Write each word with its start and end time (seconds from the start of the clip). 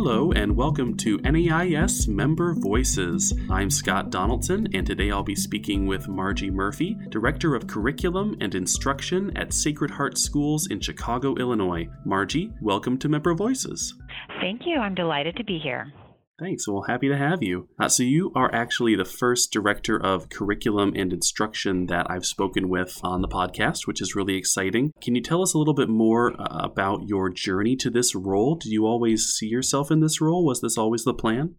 Hello, 0.00 0.30
and 0.30 0.54
welcome 0.54 0.96
to 0.98 1.18
NAIS 1.22 2.06
Member 2.06 2.54
Voices. 2.54 3.34
I'm 3.50 3.68
Scott 3.68 4.10
Donaldson, 4.10 4.68
and 4.72 4.86
today 4.86 5.10
I'll 5.10 5.24
be 5.24 5.34
speaking 5.34 5.88
with 5.88 6.06
Margie 6.06 6.52
Murphy, 6.52 6.96
Director 7.08 7.56
of 7.56 7.66
Curriculum 7.66 8.36
and 8.40 8.54
Instruction 8.54 9.36
at 9.36 9.52
Sacred 9.52 9.90
Heart 9.90 10.16
Schools 10.16 10.68
in 10.68 10.78
Chicago, 10.78 11.34
Illinois. 11.34 11.88
Margie, 12.04 12.52
welcome 12.62 12.96
to 12.96 13.08
Member 13.08 13.34
Voices. 13.34 13.92
Thank 14.40 14.66
you. 14.66 14.76
I'm 14.76 14.94
delighted 14.94 15.34
to 15.34 15.42
be 15.42 15.58
here. 15.58 15.92
Thanks. 16.38 16.68
Well, 16.68 16.84
happy 16.86 17.08
to 17.08 17.16
have 17.16 17.42
you. 17.42 17.68
Uh, 17.80 17.88
so, 17.88 18.04
you 18.04 18.30
are 18.36 18.54
actually 18.54 18.94
the 18.94 19.04
first 19.04 19.52
director 19.52 20.00
of 20.00 20.28
curriculum 20.28 20.92
and 20.94 21.12
instruction 21.12 21.86
that 21.86 22.08
I've 22.08 22.24
spoken 22.24 22.68
with 22.68 23.00
on 23.02 23.22
the 23.22 23.28
podcast, 23.28 23.88
which 23.88 24.00
is 24.00 24.14
really 24.14 24.36
exciting. 24.36 24.92
Can 25.02 25.16
you 25.16 25.20
tell 25.20 25.42
us 25.42 25.52
a 25.52 25.58
little 25.58 25.74
bit 25.74 25.88
more 25.88 26.40
uh, 26.40 26.60
about 26.62 27.08
your 27.08 27.28
journey 27.28 27.74
to 27.76 27.90
this 27.90 28.14
role? 28.14 28.54
Did 28.54 28.70
you 28.70 28.86
always 28.86 29.26
see 29.26 29.48
yourself 29.48 29.90
in 29.90 29.98
this 29.98 30.20
role? 30.20 30.44
Was 30.44 30.60
this 30.60 30.78
always 30.78 31.02
the 31.02 31.12
plan? 31.12 31.56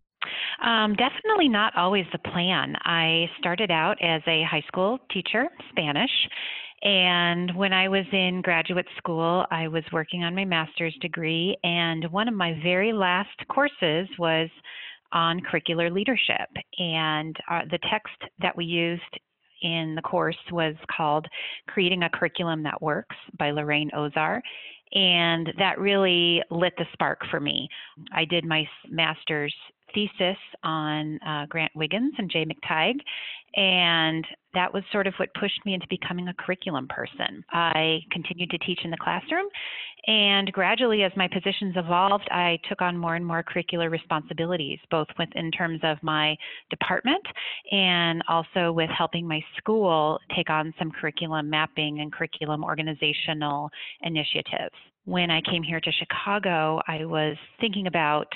Um, 0.64 0.96
definitely 0.96 1.50
not 1.50 1.76
always 1.76 2.06
the 2.14 2.20
plan. 2.32 2.76
I 2.84 3.26
started 3.38 3.72
out 3.72 3.98
as 4.02 4.22
a 4.28 4.44
high 4.50 4.64
school 4.68 5.00
teacher, 5.12 5.50
Spanish. 5.72 6.12
And 6.82 7.56
when 7.56 7.74
I 7.74 7.90
was 7.90 8.06
in 8.14 8.42
graduate 8.42 8.88
school, 8.98 9.46
I 9.52 9.68
was 9.68 9.84
working 9.92 10.24
on 10.24 10.34
my 10.34 10.46
master's 10.46 10.96
degree, 11.02 11.58
and 11.62 12.10
one 12.12 12.30
of 12.30 12.34
my 12.34 12.58
very 12.64 12.94
last 12.94 13.38
courses 13.50 14.08
was 14.18 14.50
on 15.12 15.42
curricular 15.42 15.92
leadership. 15.92 16.50
And 16.78 17.36
uh, 17.50 17.62
the 17.70 17.80
text 17.90 18.16
that 18.42 18.56
we 18.56 18.66
used 18.66 19.20
in 19.62 19.96
the 19.96 20.02
course 20.02 20.38
was 20.52 20.76
called 20.96 21.28
Creating 21.68 22.04
a 22.04 22.10
Curriculum 22.10 22.64
That 22.64 22.82
Works 22.82 23.16
by 23.38 23.52
Lorraine 23.52 23.92
Ozar. 23.96 24.42
And 24.94 25.54
that 25.58 25.80
really 25.80 26.42
lit 26.50 26.74
the 26.78 26.86
spark 26.94 27.20
for 27.30 27.40
me. 27.40 27.68
I 28.14 28.26
did 28.26 28.46
my 28.46 28.68
master's 28.90 29.54
thesis 29.94 30.38
on 30.64 31.20
uh, 31.26 31.46
Grant 31.48 31.72
Wiggins 31.76 32.14
and 32.18 32.30
Jay 32.30 32.46
McTighe, 32.46 32.96
and 33.56 34.26
that 34.54 34.74
was 34.74 34.84
sort 34.92 35.08
of 35.08 35.14
what 35.18 35.30
pushed 35.40 35.60
me 35.66 35.74
into 35.74 35.88
becoming 35.90 36.28
a 36.28 36.34
curriculum 36.34 36.88
person. 36.88 37.44
I 37.52 38.00
continued 38.12 38.50
to 38.52 38.58
teach 38.60 38.80
in 38.84 38.92
the 38.92 38.98
classroom, 38.98 39.48
and 40.08 40.52
gradually, 40.52 41.04
as 41.04 41.12
my 41.16 41.28
positions 41.28 41.76
evolved, 41.76 42.28
I 42.32 42.58
took 42.68 42.82
on 42.82 42.98
more 42.98 43.16
and 43.16 43.26
more 43.26 43.44
curricular 43.44 43.92
responsibilities, 43.92 44.80
both 44.90 45.08
with 45.18 45.30
in 45.36 45.52
terms 45.52 45.82
of 45.84 45.98
my 46.02 46.36
department 46.70 47.26
and 47.72 48.24
also 48.28 48.72
with 48.72 48.90
helping 48.90 49.28
my 49.28 49.42
school 49.58 50.20
take 50.36 50.50
on 50.50 50.74
some 50.80 50.92
curriculum 50.92 51.50
mapping 51.50 52.00
and 52.00 52.14
curriculum 52.14 52.64
organizational 52.64 53.70
initiatives. 54.02 54.76
When 55.06 55.30
I 55.32 55.42
came 55.42 55.64
here 55.64 55.82
to 55.82 55.92
Chicago, 55.92 56.82
I 56.88 57.06
was 57.06 57.36
thinking 57.60 57.88
about 57.88 58.28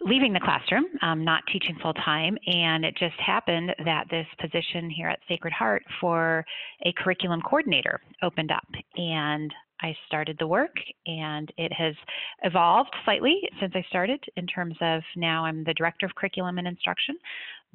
leaving 0.00 0.32
the 0.32 0.40
classroom, 0.40 0.84
um, 1.02 1.24
not 1.24 1.42
teaching 1.52 1.76
full 1.82 1.94
time, 1.94 2.36
and 2.46 2.84
it 2.84 2.96
just 2.96 3.18
happened 3.24 3.74
that 3.84 4.06
this 4.10 4.26
position 4.40 4.90
here 4.90 5.08
at 5.08 5.18
Sacred 5.28 5.52
Heart 5.52 5.82
for 6.00 6.44
a 6.84 6.92
curriculum 6.96 7.40
coordinator 7.42 8.00
opened 8.22 8.50
up, 8.50 8.66
and 8.96 9.52
I 9.82 9.94
started 10.06 10.36
the 10.38 10.46
work, 10.46 10.74
and 11.06 11.50
it 11.56 11.72
has 11.72 11.94
evolved 12.42 12.90
slightly 13.04 13.40
since 13.60 13.72
I 13.74 13.84
started 13.88 14.22
in 14.36 14.46
terms 14.46 14.76
of 14.80 15.02
now 15.16 15.44
I'm 15.44 15.64
the 15.64 15.74
director 15.74 16.06
of 16.06 16.14
curriculum 16.14 16.58
and 16.58 16.66
instruction, 16.66 17.16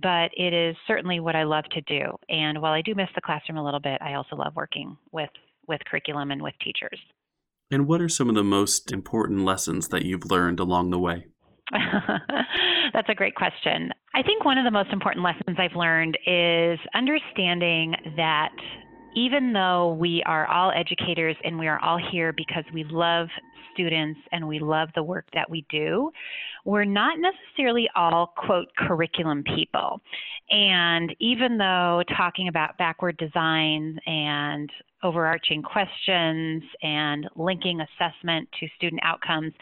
but 0.01 0.29
it 0.35 0.53
is 0.53 0.75
certainly 0.87 1.19
what 1.19 1.35
I 1.35 1.43
love 1.43 1.65
to 1.71 1.81
do. 1.81 2.15
And 2.29 2.61
while 2.61 2.73
I 2.73 2.81
do 2.81 2.95
miss 2.95 3.09
the 3.15 3.21
classroom 3.21 3.57
a 3.57 3.63
little 3.63 3.79
bit, 3.79 4.01
I 4.01 4.15
also 4.15 4.35
love 4.35 4.55
working 4.55 4.97
with 5.11 5.29
with 5.67 5.81
curriculum 5.89 6.29
and 6.29 6.43
with 6.43 6.53
teachers. 6.63 6.99
And 7.71 7.87
what 7.87 7.99
are 7.99 8.09
some 8.09 8.29
of 8.29 8.35
the 8.35 8.43
most 8.43 8.91
important 8.91 9.43
lessons 9.43 9.87
that 9.87 10.05
you've 10.05 10.29
learned 10.29 10.59
along 10.59 10.91
the 10.91 10.99
way? 10.99 11.25
That's 12.93 13.09
a 13.09 13.15
great 13.15 13.35
question. 13.35 13.91
I 14.13 14.21
think 14.21 14.45
one 14.45 14.57
of 14.57 14.65
the 14.65 14.71
most 14.71 14.91
important 14.91 15.25
lessons 15.25 15.57
I've 15.57 15.75
learned 15.75 16.17
is 16.25 16.79
understanding 16.93 17.95
that 18.15 18.53
even 19.15 19.53
though 19.53 19.93
we 19.93 20.21
are 20.25 20.45
all 20.47 20.71
educators 20.71 21.35
and 21.43 21.57
we 21.57 21.67
are 21.67 21.79
all 21.81 21.99
here 22.11 22.33
because 22.33 22.65
we 22.73 22.83
love 22.83 23.27
students 23.73 24.19
and 24.31 24.47
we 24.47 24.59
love 24.59 24.89
the 24.95 25.03
work 25.03 25.25
that 25.33 25.49
we 25.49 25.65
do, 25.69 26.11
we're 26.65 26.85
not 26.85 27.17
necessarily 27.19 27.89
all, 27.95 28.33
quote, 28.37 28.67
curriculum 28.77 29.43
people. 29.55 30.01
And 30.49 31.15
even 31.19 31.57
though 31.57 32.03
talking 32.15 32.47
about 32.47 32.77
backward 32.77 33.17
design 33.17 33.99
and 34.05 34.69
overarching 35.05 35.61
questions 35.61 36.63
and 36.81 37.29
linking 37.35 37.79
assessment 37.81 38.49
to 38.59 38.67
student 38.75 38.99
outcomes 39.03 39.53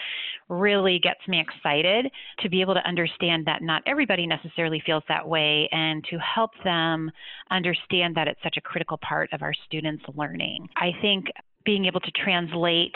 really 0.48 1.00
gets 1.04 1.20
me 1.28 1.42
excited 1.42 2.10
to 2.40 2.50
be 2.50 2.62
able 2.62 2.74
to 2.74 2.88
understand 2.88 3.46
that 3.46 3.62
not 3.62 3.84
everybody 3.86 4.26
necessarily 4.26 4.82
feels 4.86 5.04
that 5.10 5.28
way 5.28 5.68
and 5.74 6.02
to 6.10 6.18
help 6.18 6.52
them 6.64 7.12
understand 7.52 8.16
that 8.16 8.30
it's 8.30 8.40
such 8.42 8.56
a 8.58 8.62
critical 8.62 8.98
part 9.08 9.30
of 9.34 9.42
our 9.42 9.54
students' 9.68 10.06
learning. 10.16 10.66
I 10.78 10.92
think 11.02 11.26
being 11.66 11.86
able 11.86 12.00
to 12.00 12.12
translate 12.12 12.96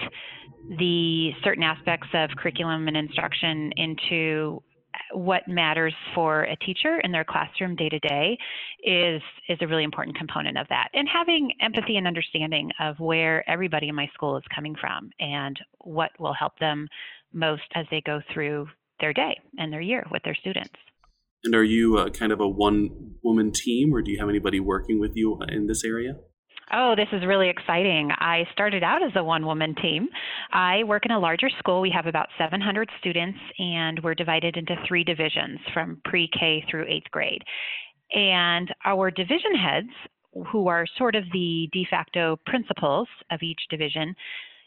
the 0.80 1.32
certain 1.44 1.64
aspects 1.64 2.08
of 2.14 2.30
curriculum 2.38 2.88
and 2.88 2.96
instruction 2.96 3.72
into 3.76 4.62
what 5.14 5.48
matters 5.48 5.94
for 6.14 6.44
a 6.44 6.56
teacher 6.58 7.00
in 7.04 7.12
their 7.12 7.24
classroom 7.24 7.76
day 7.76 7.90
to 7.90 8.00
day 8.00 8.38
is 8.84 9.22
is 9.50 9.58
a 9.62 9.68
really 9.68 9.84
important 9.84 10.18
component 10.18 10.58
of 10.58 10.68
that. 10.70 10.90
And 10.94 11.08
having 11.08 11.52
empathy 11.62 11.98
and 11.98 12.08
understanding 12.08 12.72
of 12.80 13.00
where 13.00 13.48
everybody 13.50 13.90
in 13.90 13.96
my 13.96 14.10
school 14.14 14.38
is 14.38 14.44
coming 14.54 14.76
from 14.80 15.10
and 15.20 15.58
what 15.82 16.12
will 16.20 16.34
help 16.34 16.58
them 16.60 16.88
most 17.34 17.64
as 17.76 17.86
they 17.92 18.02
go 18.06 18.22
through 18.34 18.68
their 19.00 19.14
day 19.14 19.40
and 19.58 19.72
their 19.72 19.82
year 19.82 20.06
with 20.12 20.24
their 20.24 20.36
students. 20.36 20.74
And 21.44 21.54
are 21.54 21.64
you 21.64 21.98
uh, 21.98 22.10
kind 22.10 22.32
of 22.32 22.40
a 22.40 22.48
one 22.48 23.16
woman 23.24 23.52
team 23.52 23.94
or 23.94 24.02
do 24.02 24.12
you 24.12 24.20
have 24.20 24.30
anybody 24.30 24.60
working 24.60 25.00
with 25.00 25.12
you 25.16 25.40
in 25.50 25.68
this 25.68 25.84
area 25.84 26.16
Oh, 26.74 26.96
this 26.98 27.08
is 27.14 27.26
really 27.26 27.50
exciting. 27.50 28.12
I 28.12 28.44
started 28.52 28.84
out 28.84 29.02
as 29.02 29.14
a 29.16 29.24
one 29.24 29.46
woman 29.46 29.74
team. 29.76 30.10
I 30.52 30.84
work 30.84 31.06
in 31.06 31.12
a 31.12 31.20
larger 31.20 31.50
school. 31.60 31.80
We 31.80 31.92
have 31.92 32.08
about 32.08 32.28
700 32.38 32.90
students, 33.00 33.40
and 33.58 34.02
we're 34.04 34.16
divided 34.16 34.58
into 34.58 34.76
three 34.86 35.06
divisions 35.06 35.60
from 35.74 36.02
pre 36.04 36.30
K 36.38 36.66
through 36.70 36.86
eighth 36.90 37.10
grade. 37.12 37.42
And 38.12 38.74
our 38.86 39.10
division 39.12 39.56
heads, 39.56 39.90
who 40.52 40.68
are 40.68 40.86
sort 40.98 41.16
of 41.16 41.24
the 41.32 41.70
de 41.72 41.88
facto 41.90 42.38
principals 42.46 43.08
of 43.32 43.42
each 43.42 43.62
division, 43.70 44.14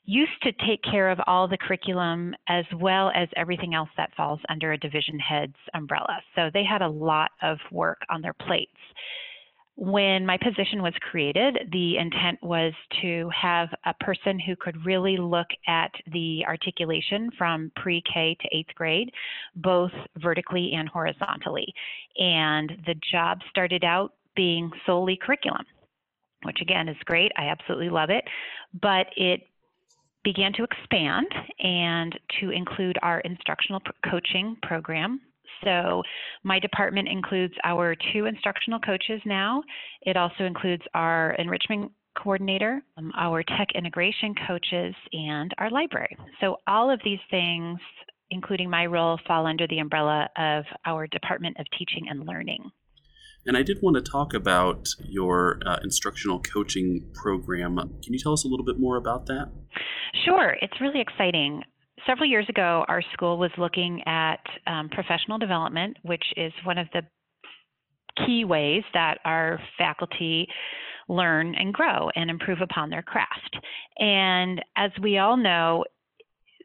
used 0.06 0.42
to 0.42 0.52
take 0.66 0.82
care 0.82 1.10
of 1.10 1.18
all 1.26 1.46
the 1.46 1.58
curriculum 1.58 2.34
as 2.48 2.64
well 2.78 3.12
as 3.14 3.28
everything 3.36 3.74
else 3.74 3.90
that 3.98 4.14
falls 4.16 4.40
under 4.48 4.72
a 4.72 4.78
division 4.78 5.18
head's 5.18 5.54
umbrella. 5.74 6.16
So 6.34 6.48
they 6.52 6.64
had 6.64 6.80
a 6.80 6.88
lot 6.88 7.30
of 7.42 7.58
work 7.70 8.00
on 8.08 8.22
their 8.22 8.32
plates 8.32 8.72
when 9.80 10.26
my 10.26 10.36
position 10.36 10.82
was 10.82 10.92
created, 11.10 11.70
the 11.72 11.96
intent 11.96 12.38
was 12.42 12.74
to 13.00 13.30
have 13.34 13.70
a 13.86 13.94
person 13.94 14.38
who 14.38 14.54
could 14.54 14.84
really 14.84 15.16
look 15.16 15.46
at 15.66 15.90
the 16.12 16.44
articulation 16.46 17.30
from 17.38 17.72
pre 17.76 18.02
K 18.02 18.36
to 18.42 18.48
eighth 18.54 18.74
grade, 18.74 19.10
both 19.56 19.92
vertically 20.18 20.72
and 20.74 20.86
horizontally. 20.86 21.72
And 22.18 22.72
the 22.84 22.94
job 23.10 23.38
started 23.48 23.82
out 23.82 24.12
being 24.36 24.70
solely 24.84 25.16
curriculum, 25.16 25.64
which 26.42 26.58
again 26.60 26.86
is 26.86 26.96
great. 27.06 27.32
I 27.38 27.46
absolutely 27.46 27.88
love 27.88 28.10
it. 28.10 28.24
But 28.82 29.06
it 29.16 29.40
began 30.24 30.52
to 30.52 30.64
expand 30.64 31.26
and 31.58 32.18
to 32.40 32.50
include 32.50 32.98
our 33.02 33.20
instructional 33.20 33.80
coaching 34.10 34.58
program, 34.62 35.22
so 35.64 36.02
my 36.42 36.58
department 36.58 37.08
includes 37.08 37.54
our 37.64 37.94
two 38.12 38.26
instructional 38.26 38.80
coaches 38.80 39.20
now. 39.24 39.62
It 40.02 40.16
also 40.16 40.44
includes 40.44 40.82
our 40.94 41.32
enrichment 41.32 41.92
coordinator, 42.20 42.82
um, 42.96 43.12
our 43.16 43.42
tech 43.42 43.68
integration 43.74 44.34
coaches, 44.46 44.94
and 45.12 45.52
our 45.58 45.70
library. 45.70 46.16
So 46.40 46.56
all 46.66 46.90
of 46.90 47.00
these 47.04 47.20
things, 47.30 47.78
including 48.30 48.70
my 48.70 48.86
role, 48.86 49.18
fall 49.26 49.46
under 49.46 49.66
the 49.66 49.78
umbrella 49.78 50.28
of 50.36 50.64
our 50.86 51.06
Department 51.06 51.56
of 51.58 51.66
Teaching 51.78 52.06
and 52.08 52.26
Learning. 52.26 52.70
And 53.46 53.56
I 53.56 53.62
did 53.62 53.78
want 53.80 53.96
to 53.96 54.02
talk 54.02 54.34
about 54.34 54.88
your 55.02 55.60
uh, 55.64 55.78
instructional 55.82 56.40
coaching 56.40 57.10
program. 57.14 57.76
Can 57.76 58.12
you 58.12 58.18
tell 58.18 58.34
us 58.34 58.44
a 58.44 58.48
little 58.48 58.66
bit 58.66 58.78
more 58.78 58.96
about 58.96 59.26
that? 59.26 59.50
Sure. 60.24 60.56
It's 60.60 60.78
really 60.80 61.00
exciting 61.00 61.62
several 62.06 62.28
years 62.28 62.46
ago, 62.48 62.84
our 62.88 63.02
school 63.12 63.38
was 63.38 63.50
looking 63.58 64.02
at 64.06 64.40
um, 64.66 64.88
professional 64.88 65.38
development, 65.38 65.96
which 66.02 66.24
is 66.36 66.52
one 66.64 66.78
of 66.78 66.86
the 66.92 67.02
key 68.26 68.44
ways 68.44 68.82
that 68.92 69.18
our 69.24 69.60
faculty 69.78 70.46
learn 71.08 71.54
and 71.54 71.74
grow 71.74 72.08
and 72.14 72.30
improve 72.30 72.60
upon 72.60 72.90
their 72.90 73.02
craft. 73.02 73.56
And 73.98 74.62
as 74.76 74.90
we 75.02 75.18
all 75.18 75.36
know, 75.36 75.84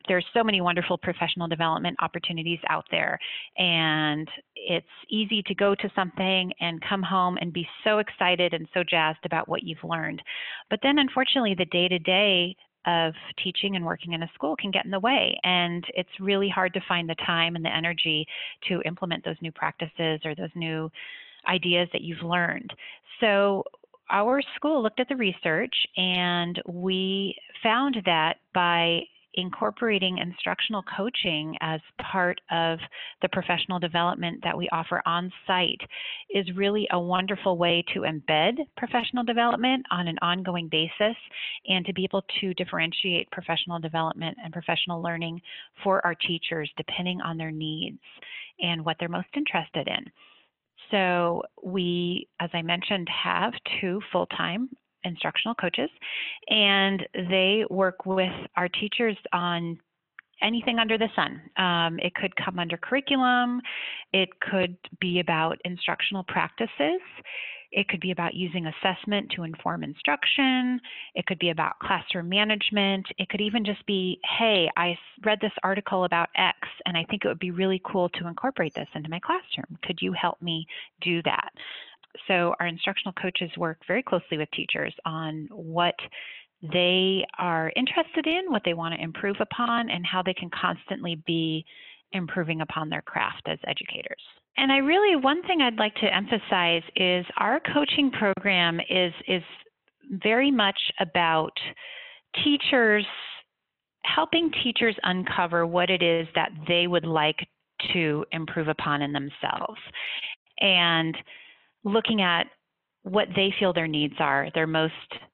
there's 0.08 0.26
so 0.34 0.44
many 0.44 0.62
wonderful 0.62 0.98
professional 0.98 1.48
development 1.48 1.98
opportunities 2.00 2.60
out 2.70 2.86
there 2.92 3.18
and 3.58 4.28
it's 4.56 4.86
easy 5.10 5.42
to 5.44 5.56
go 5.56 5.76
to 5.76 5.90
something 5.96 6.52
and 6.60 6.80
come 6.88 7.02
home 7.02 7.38
and 7.42 7.52
be 7.52 7.68
so 7.84 8.00
excited 8.00 8.54
and 8.54 8.68
so 8.74 8.84
jazzed 8.88 9.26
about 9.26 9.50
what 9.50 9.64
you've 9.64 9.84
learned 9.84 10.22
but 10.70 10.80
then 10.84 11.00
unfortunately 11.00 11.56
the 11.58 11.66
day 11.66 11.88
to 11.88 12.00
day 12.00 12.56
of 12.86 13.14
teaching 13.44 13.76
and 13.76 13.86
working 13.86 14.14
in 14.14 14.24
a 14.24 14.32
school 14.34 14.56
can 14.56 14.72
get 14.72 14.86
in 14.86 14.92
the 14.92 15.00
way. 15.00 15.40
And 15.44 15.84
it's 15.94 16.10
really 16.20 16.50
hard 16.50 16.74
to 16.74 16.82
find 16.88 17.10
the 17.10 17.16
time 17.26 17.56
and 17.56 17.66
the 17.66 17.76
energy 17.76 18.26
to 18.70 18.82
implement 18.86 19.26
those 19.26 19.42
new 19.42 19.52
practices 19.52 20.22
or 20.26 20.36
those 20.36 20.50
new 20.56 20.90
ideas 21.48 21.88
that 21.94 22.02
you've 22.02 22.24
learned. 22.24 22.74
So 23.20 23.64
our 24.12 24.42
school 24.56 24.84
looked 24.84 25.00
at 25.00 25.10
the 25.10 25.16
research 25.16 25.74
and 25.98 26.62
we 26.68 27.36
found 27.64 27.98
that 28.06 28.38
by 28.54 29.02
incorporating 29.36 30.18
instructional 30.18 30.84
coaching 30.98 31.56
as 31.62 31.80
part 32.12 32.40
of 32.52 32.80
the 33.22 33.30
professional 33.30 33.80
development 33.80 34.40
that 34.44 34.58
we 34.58 34.68
offer 34.72 35.02
on 35.06 35.32
site 35.46 35.82
is 36.34 36.46
really 36.56 36.88
a 36.92 37.00
wonderful 37.00 37.58
way 37.58 37.84
to 37.94 38.02
embed 38.02 38.54
professional 38.78 39.24
development 39.24 39.86
on 39.92 40.08
an 40.08 40.18
ongoing 40.22 40.68
basis 40.70 41.16
and 41.68 41.86
to 41.86 41.94
be 41.94 42.04
able 42.04 42.24
to 42.42 42.54
differentiate 42.56 43.30
professional 43.32 43.80
development 43.80 44.38
and 44.44 44.54
professional 44.54 45.02
learning 45.02 45.42
for 45.84 46.06
our 46.06 46.16
teachers 46.16 46.70
depending 46.78 47.22
on 47.22 47.38
their 47.38 47.52
needs 47.52 48.00
and 48.62 48.84
what 48.84 48.96
they're 49.00 49.10
most 49.10 49.28
interested 49.36 49.88
in. 49.88 50.06
So, 50.92 51.42
we, 51.64 52.28
as 52.40 52.50
I 52.54 52.62
mentioned, 52.62 53.08
have 53.10 53.54
two 53.82 54.00
full 54.12 54.28
time 54.28 54.70
instructional 55.06 55.56
coaches, 55.56 55.90
and 56.50 57.08
they 57.14 57.64
work 57.70 58.06
with 58.06 58.34
our 58.58 58.68
teachers 58.68 59.18
on 59.32 59.80
anything 60.42 60.80
under 60.80 60.98
the 60.98 61.08
sun. 61.16 61.42
Um, 61.58 62.00
it 62.00 62.14
could 62.16 62.36
come 62.36 62.60
under 62.60 62.78
curriculum, 62.78 63.62
it 64.12 64.30
could 64.42 64.78
be 65.00 65.20
about 65.20 65.58
instructional 65.64 66.24
practices. 66.24 67.02
It 67.72 67.90
could 67.90 68.00
be 68.00 68.12
about 68.12 68.34
using 68.34 68.68
assessment 68.68 69.32
to 69.36 69.44
inform 69.44 69.84
instruction. 69.84 70.80
It 71.14 71.26
could 71.26 71.40
be 71.40 71.50
about 71.50 71.78
classroom 71.80 72.30
management. 72.30 73.06
It 73.18 73.28
could 73.28 73.42
even 73.42 73.66
just 73.66 73.86
be, 73.86 74.18
hey, 74.40 74.70
I 74.78 74.98
read 75.26 75.40
this 75.42 75.52
article 75.62 76.06
about 76.06 76.30
X, 76.38 76.58
and 76.86 76.96
I 76.96 77.04
think 77.10 77.26
it 77.26 77.28
would 77.28 77.40
be 77.40 77.52
really 77.52 77.82
cool 77.84 78.08
to 78.10 78.28
incorporate 78.28 78.74
this 78.76 78.88
into 78.96 79.10
my 79.10 79.20
classroom. 79.20 79.78
Could 79.84 80.00
you 80.02 80.14
help 80.14 80.42
me 80.42 80.66
do 81.02 81.22
that? 81.24 81.50
So, 82.28 82.54
our 82.60 82.68
instructional 82.68 83.14
coaches 83.14 83.50
work 83.58 83.80
very 83.88 84.04
closely 84.04 84.38
with 84.38 84.50
teachers 84.52 84.94
on 85.06 85.48
what 85.52 85.96
they 86.62 87.26
are 87.38 87.72
interested 87.76 88.28
in, 88.28 88.52
what 88.52 88.64
they 88.66 88.74
want 88.74 88.96
to 88.96 89.02
improve 89.02 89.38
upon, 89.40 89.90
and 89.90 90.06
how 90.06 90.22
they 90.24 90.34
can 90.34 90.50
constantly 90.50 91.22
be 91.28 91.66
improving 92.14 92.62
upon 92.62 92.90
their 92.90 93.02
craft 93.02 93.44
as 93.48 93.60
educators. 93.68 94.22
And 94.58 94.72
I 94.72 94.78
really, 94.78 95.16
one 95.16 95.44
thing 95.44 95.62
I'd 95.62 95.78
like 95.78 95.96
to 95.96 96.16
emphasize 96.16 96.84
is 96.96 97.26
our 97.38 97.60
coaching 97.74 98.10
program 98.12 98.80
is, 98.90 99.14
is 99.28 99.44
very 100.10 100.50
much 100.50 100.80
about 101.00 101.52
teachers 102.44 103.06
helping 104.06 104.52
teachers 104.64 104.96
uncover 105.04 105.66
what 105.66 105.90
it 105.90 106.02
is 106.02 106.28
that 106.36 106.52
they 106.68 106.88
would 106.88 107.06
like 107.06 107.48
to 107.94 108.24
improve 108.32 108.68
upon 108.68 109.02
in 109.02 109.12
themselves. 109.12 109.80
And 110.62 111.18
looking 111.86 112.22
at 112.22 112.48
what 113.06 113.28
they 113.36 113.54
feel 113.60 113.72
their 113.72 113.88
needs 113.88 114.16
are, 114.18 114.50
their 114.56 114.66
most 114.66 114.94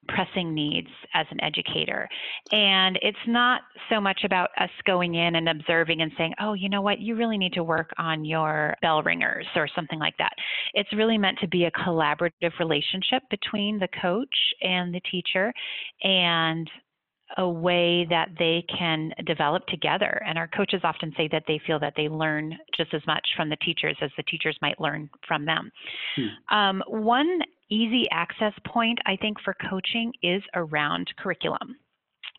pressing 0.10 0.54
needs 0.54 0.90
as 1.14 1.26
an 1.32 1.42
educator. 1.42 2.08
And 2.52 3.00
it's 3.02 3.18
not 3.28 3.62
so 3.90 4.02
much 4.02 4.22
about 4.26 4.50
us 4.60 4.70
going 4.86 5.16
in 5.16 5.36
and 5.36 5.48
observing 5.48 6.02
and 6.02 6.12
saying, 6.18 6.34
oh, 6.42 6.54
you 6.54 6.68
know 6.68 6.82
what, 6.82 7.00
you 7.00 7.16
really 7.16 7.38
need 7.38 7.54
to 7.54 7.64
work 7.64 7.92
on 7.98 8.26
your 8.26 8.76
bell 8.82 9.02
ringers 9.04 9.48
or 9.56 9.70
something 9.74 10.00
like 10.00 10.18
that. 10.18 10.34
It's 10.74 10.92
really 10.92 11.18
meant 11.18 11.40
to 11.40 11.48
be 11.48 11.64
a 11.64 11.72
collaborative 11.72 12.60
relationship 12.60 13.24
between 13.30 13.80
the 13.80 13.88
coach 14.02 14.28
and 14.62 14.94
the 14.94 15.02
teacher 15.10 15.54
and 16.04 16.70
a 17.38 17.48
way 17.48 18.06
that 18.10 18.30
they 18.38 18.64
can 18.78 19.12
develop 19.26 19.66
together. 19.68 20.22
And 20.26 20.38
our 20.38 20.48
coaches 20.48 20.82
often 20.84 21.14
say 21.16 21.30
that 21.32 21.44
they 21.48 21.62
feel 21.66 21.80
that 21.80 21.94
they 21.96 22.10
learn 22.10 22.58
just 22.76 22.94
as 22.94 23.02
much 23.08 23.26
from 23.36 23.50
the 23.50 23.58
teachers 23.58 23.98
as 24.02 24.12
the 24.18 24.24
teachers 24.24 24.58
might 24.62 24.80
learn 24.80 25.10
from 25.28 25.46
them. 25.46 25.72
Hmm. 26.16 26.56
Um, 26.56 26.84
one 26.88 27.40
easy 27.70 28.08
access 28.12 28.54
point, 28.68 29.00
I 29.06 29.16
think, 29.16 29.38
for 29.44 29.56
coaching 29.70 30.12
is 30.22 30.42
around 30.56 31.12
curriculum. 31.18 31.78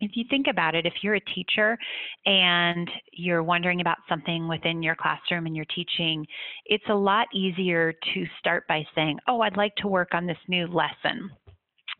If 0.01 0.13
you 0.15 0.25
think 0.29 0.49
about 0.51 0.75
it, 0.75 0.85
if 0.85 0.95
you're 1.03 1.15
a 1.15 1.21
teacher 1.21 1.79
and 2.27 2.91
you're 3.13 3.45
wondering 3.45 3.81
about 3.81 3.99
something 4.09 4.49
within 4.49 4.83
your 4.83 4.97
classroom 4.97 5.47
and 5.47 5.55
you're 5.55 5.65
teaching, 5.77 6.27
it's 6.67 6.85
a 6.89 6.95
lot 6.95 7.29
easier 7.33 7.93
to 8.13 8.25
start 8.41 8.67
by 8.67 8.85
saying, 8.97 9.19
Oh, 9.29 9.41
I'd 9.43 9.57
like 9.57 9.77
to 9.77 9.87
work 9.87 10.09
on 10.13 10.27
this 10.27 10.39
new 10.49 10.67
lesson 10.67 11.31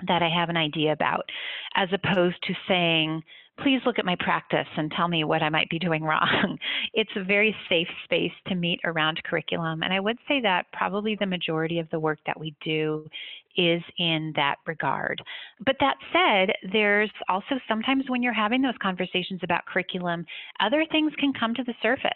that 0.07 0.23
I 0.23 0.29
have 0.29 0.49
an 0.49 0.57
idea 0.57 0.93
about, 0.93 1.29
as 1.75 1.89
opposed 1.93 2.37
to 2.45 2.55
saying, 2.69 3.23
please 3.61 3.81
look 3.85 3.99
at 3.99 4.05
my 4.05 4.17
practice 4.19 4.67
and 4.77 4.91
tell 4.91 5.09
me 5.09 5.25
what 5.25 5.43
I 5.43 5.49
might 5.49 5.69
be 5.69 5.79
doing 5.79 6.03
wrong. 6.05 6.59
it's 6.95 7.11
a 7.17 7.25
very 7.25 7.55
safe 7.69 7.89
space 8.05 8.33
to 8.49 8.55
meet 8.55 8.81
around 8.85 9.23
curriculum. 9.25 9.83
And 9.83 9.93
I 9.93 10.01
would 10.01 10.19
say 10.27 10.41
that 10.41 10.67
probably 10.73 11.17
the 11.19 11.27
majority 11.27 11.79
of 11.79 11.89
the 11.91 12.01
work 12.01 12.19
that 12.27 12.39
we 12.39 12.55
do 12.65 13.09
is 13.57 13.83
in 13.99 14.33
that 14.37 14.57
regard. 14.67 15.23
But 15.65 15.77
that 15.81 15.97
said, 16.13 16.55
there's 16.73 17.11
also 17.29 17.57
sometimes 17.69 18.05
when 18.09 18.23
you're 18.23 18.33
having 18.33 18.63
those 18.63 18.75
conversations 18.81 19.41
about 19.43 19.67
curriculum, 19.67 20.25
other 20.61 20.85
things 20.91 21.13
can 21.19 21.33
come 21.33 21.55
to 21.55 21.65
the 21.65 21.75
surface, 21.83 22.11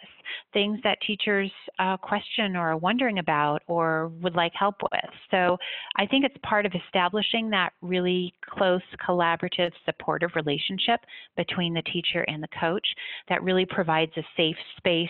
things 0.53 0.79
that 0.83 0.97
teachers 1.05 1.51
uh, 1.79 1.97
question 1.97 2.55
or 2.55 2.71
are 2.71 2.77
wondering 2.77 3.19
about 3.19 3.61
or 3.67 4.09
would 4.21 4.35
like 4.35 4.53
help 4.57 4.75
with. 4.81 5.11
So 5.31 5.57
I 5.97 6.05
think 6.05 6.25
it's 6.25 6.35
part 6.43 6.65
of 6.65 6.73
establishing 6.85 7.49
that 7.51 7.73
really 7.81 8.33
close, 8.41 8.81
collaborative, 9.07 9.71
supportive 9.85 10.31
relationship 10.35 10.99
between 11.35 11.73
the 11.73 11.81
teacher 11.83 12.23
and 12.27 12.41
the 12.41 12.47
coach 12.59 12.87
that 13.29 13.43
really 13.43 13.65
provides 13.65 14.11
a 14.17 14.23
safe 14.35 14.57
space 14.77 15.09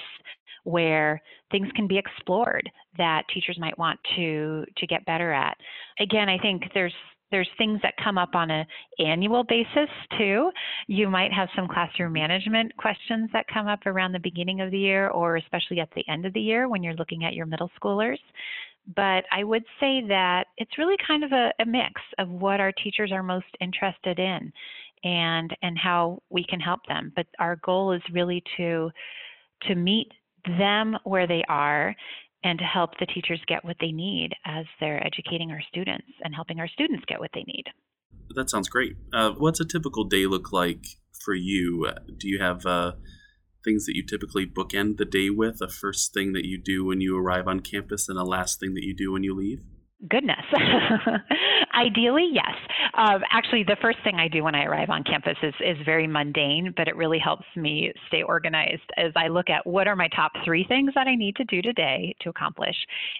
where 0.68 1.22
things 1.50 1.70
can 1.76 1.88
be 1.88 1.98
explored 1.98 2.70
that 2.98 3.24
teachers 3.34 3.58
might 3.58 3.78
want 3.80 3.98
to 4.16 4.66
to 4.76 4.86
get 4.86 5.06
better 5.06 5.32
at. 5.32 5.56
Again, 6.00 6.28
I 6.28 6.38
think 6.40 6.64
there's 6.74 6.94
there's 7.32 7.50
things 7.58 7.80
that 7.84 7.94
come 8.02 8.18
up 8.18 8.36
on 8.36 8.52
an 8.52 8.66
annual 9.00 9.44
basis 9.44 9.90
too. 10.18 10.50
You 10.88 11.10
might 11.10 11.32
have 11.34 11.50
some 11.56 11.68
classroom 11.68 12.14
management 12.14 12.76
questions 12.78 13.30
that 13.34 13.46
come 13.54 13.68
up 13.68 13.86
around 13.86 14.12
the 14.12 14.20
beginning 14.20 14.62
of 14.62 14.72
the 14.72 14.78
year 14.78 15.10
or 15.10 15.38
especially 15.38 15.80
at 15.80 15.90
the 15.96 16.08
end 16.10 16.26
of 16.26 16.34
the 16.34 16.42
year 16.42 16.68
when 16.68 16.84
you're 16.84 16.96
looking 16.96 17.24
at 17.24 17.34
your 17.34 17.46
middle 17.46 17.72
schoolers. 17.82 18.20
But 18.96 19.26
I 19.32 19.44
would 19.44 19.64
say 19.80 20.04
that 20.08 20.46
it's 20.58 20.78
really 20.78 20.96
kind 21.06 21.24
of 21.24 21.32
a, 21.34 21.52
a 21.60 21.66
mix 21.66 22.02
of 22.20 22.30
what 22.30 22.62
our 22.62 22.72
teachers 22.72 23.12
are 23.12 23.24
most 23.24 23.46
interested 23.60 24.20
in 24.20 24.52
and 25.04 25.56
and 25.62 25.78
how 25.78 26.22
we 26.30 26.46
can 26.46 26.60
help 26.60 26.82
them. 26.88 27.12
But 27.16 27.28
our 27.40 27.58
goal 27.58 27.92
is 27.92 28.02
really 28.14 28.44
to 28.58 28.90
to 29.64 29.76
meet 29.76 30.12
them 30.58 30.98
where 31.04 31.28
they 31.28 31.44
are 31.48 31.96
and 32.44 32.60
to 32.60 32.66
help 32.66 32.92
the 33.00 33.06
teachers 33.08 33.42
get 33.48 33.66
what 33.66 33.78
they 33.80 33.92
need 33.92 34.32
as 34.46 34.66
they're 34.80 35.06
educating 35.06 35.52
our 35.52 35.62
students 35.68 36.08
and 36.24 36.34
helping 36.34 36.60
our 36.60 36.68
students 36.68 37.04
get 37.08 37.20
what 37.20 37.32
they 37.34 37.44
need. 37.44 37.66
That 38.36 38.50
sounds 38.50 38.70
great. 38.70 38.96
Uh, 39.14 39.32
what's 39.32 39.60
a 39.60 39.66
typical 39.66 40.04
day 40.04 40.26
look 40.28 40.52
like 40.52 40.86
for 41.24 41.34
you? 41.34 41.90
Do 42.18 42.28
you 42.28 42.40
have 42.40 42.66
uh, 42.66 42.94
things 43.64 43.86
that 43.86 43.96
you 43.96 44.06
typically 44.06 44.46
bookend 44.46 44.98
the 44.98 45.06
day 45.06 45.30
with? 45.30 45.62
A 45.62 45.68
first 45.68 46.14
thing 46.14 46.34
that 46.34 46.46
you 46.46 46.58
do 46.58 46.86
when 46.86 47.02
you 47.02 47.18
arrive 47.18 47.48
on 47.48 47.62
campus 47.62 48.08
and 48.08 48.20
a 48.20 48.24
last 48.24 48.60
thing 48.60 48.74
that 48.76 48.84
you 48.84 48.96
do 48.96 49.12
when 49.12 49.24
you 49.24 49.36
leave? 49.36 49.64
Goodness. 50.10 50.46
Ideally, 51.74 52.30
yes. 52.32 52.54
Uh, 52.94 53.18
actually, 53.32 53.64
the 53.64 53.78
first 53.82 53.98
thing 54.04 54.18
I 54.18 54.28
do 54.28 54.44
when 54.44 54.54
I 54.54 54.66
arrive 54.66 54.92
on 54.92 55.04
campus 55.04 55.38
is, 55.42 55.56
is 55.60 55.76
very 55.86 56.06
mundane, 56.06 56.72
but 56.78 56.88
it 56.88 56.96
really 56.96 57.18
helps 57.18 57.46
me 57.56 57.92
stay 58.08 58.22
organized 58.22 58.84
as 58.96 59.12
I 59.16 59.28
look 59.28 59.50
at 59.50 59.66
what 59.66 59.88
are 59.88 59.96
my 59.96 60.08
top 60.10 60.34
three 60.46 60.66
things 60.66 60.92
that 60.94 61.08
I 61.08 61.16
need 61.16 61.36
to 61.38 61.44
do 61.46 61.64
today 61.64 62.16
to 62.22 62.30
accomplish, 62.30 62.76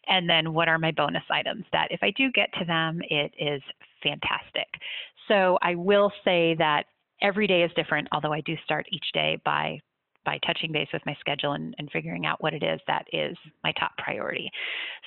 and 0.08 0.30
then 0.30 0.54
what 0.54 0.68
are 0.68 0.78
my 0.78 0.92
bonus 0.92 1.24
items 1.32 1.66
that 1.72 1.88
if 1.90 2.00
I 2.04 2.12
do 2.12 2.32
get 2.32 2.50
to 2.60 2.66
them, 2.66 3.02
it 3.10 3.32
is 3.40 3.62
fantastic. 4.04 4.68
So 5.28 5.58
I 5.64 5.74
will 5.74 6.12
say 6.24 6.56
that 6.60 6.84
every 7.24 7.48
day 7.48 7.64
is 7.64 7.72
different, 7.76 8.08
although 8.12 8.34
I 8.34 8.42
do 8.42 8.56
start 8.66 8.86
each 8.92 9.06
day 9.16 9.42
by 9.44 9.80
by 10.28 10.38
touching 10.46 10.74
base 10.74 10.90
with 10.92 11.02
my 11.06 11.16
schedule 11.22 11.54
and, 11.54 11.74
and 11.80 11.90
figuring 11.90 12.26
out 12.26 12.44
what 12.44 12.54
it 12.54 12.62
is 12.62 12.82
that 12.86 13.06
is 13.14 13.36
my 13.64 13.72
top 13.80 13.92
priority. 13.98 14.52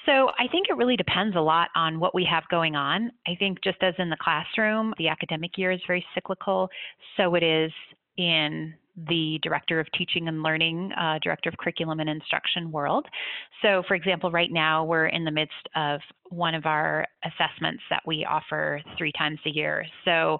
So 0.06 0.30
I 0.38 0.48
think 0.50 0.68
it 0.70 0.76
really 0.78 0.96
depends 0.96 1.36
a 1.36 1.40
lot 1.40 1.68
on 1.76 2.00
what 2.00 2.14
we 2.14 2.26
have 2.28 2.44
going 2.50 2.74
on. 2.74 3.12
I 3.26 3.36
think 3.38 3.62
just 3.62 3.76
as 3.82 3.92
in 3.98 4.08
the 4.08 4.16
classroom, 4.18 4.94
the 4.96 5.08
academic 5.08 5.58
year 5.58 5.72
is 5.72 5.80
very 5.86 6.04
cyclical, 6.14 6.70
so 7.18 7.34
it 7.34 7.42
is 7.42 7.70
in 8.20 8.74
the 9.08 9.38
director 9.42 9.80
of 9.80 9.86
teaching 9.96 10.28
and 10.28 10.42
learning, 10.42 10.92
uh, 10.92 11.18
director 11.22 11.48
of 11.48 11.56
curriculum 11.56 12.00
and 12.00 12.10
instruction 12.10 12.70
world. 12.70 13.06
So, 13.62 13.82
for 13.88 13.94
example, 13.94 14.30
right 14.30 14.52
now 14.52 14.84
we're 14.84 15.06
in 15.06 15.24
the 15.24 15.30
midst 15.30 15.68
of 15.74 16.00
one 16.28 16.54
of 16.54 16.66
our 16.66 17.06
assessments 17.24 17.82
that 17.88 18.02
we 18.06 18.26
offer 18.28 18.82
three 18.98 19.12
times 19.12 19.38
a 19.46 19.50
year. 19.50 19.86
So, 20.04 20.38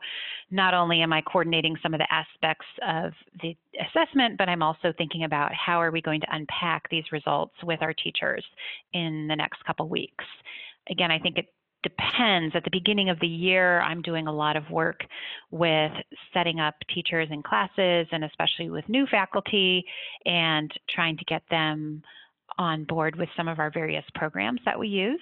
not 0.51 0.75
only 0.75 1.01
am 1.01 1.11
I 1.13 1.23
coordinating 1.23 1.77
some 1.83 1.95
of 1.95 2.01
the 2.01 2.13
aspects 2.13 2.67
of 2.87 3.13
the 3.41 3.57
assessment, 3.81 4.37
but 4.37 4.49
I'm 4.51 4.63
also 4.63 4.93
thinking 4.99 5.25
about 5.25 5.53
how 5.55 5.81
are 5.81 5.91
we 5.91 6.03
going 6.03 6.21
to 6.21 6.27
unpack 6.31 6.91
these 6.91 7.05
results 7.13 7.55
with 7.63 7.81
our 7.81 7.95
teachers 7.95 8.45
in 8.93 9.27
the 9.27 9.37
next 9.37 9.65
couple 9.65 9.89
weeks. 9.89 10.25
Again, 10.91 11.11
I 11.11 11.19
think 11.19 11.39
it 11.39 11.47
depends. 11.83 12.55
At 12.55 12.65
the 12.65 12.71
beginning 12.71 13.11
of 13.11 13.19
the 13.21 13.27
year, 13.27 13.81
I'm 13.81 14.03
doing 14.03 14.27
a 14.27 14.33
lot 14.33 14.57
of 14.57 14.69
work 14.71 15.01
with 15.51 15.93
setting 16.33 16.61
up 16.61 16.75
teachers 16.95 17.29
and 17.31 17.43
classes, 17.45 18.07
and 18.13 18.25
especially 18.25 18.71
with 18.71 18.89
new 18.89 19.07
faculty, 19.07 19.85
and 20.27 20.71
trying 20.89 21.17
to 21.17 21.25
get 21.25 21.43
them 21.51 22.03
on 22.59 22.85
board 22.85 23.17
with 23.17 23.29
some 23.37 23.49
of 23.49 23.59
our 23.59 23.71
various 23.71 24.05
programs 24.15 24.61
that 24.65 24.79
we 24.79 24.89
use 24.89 25.21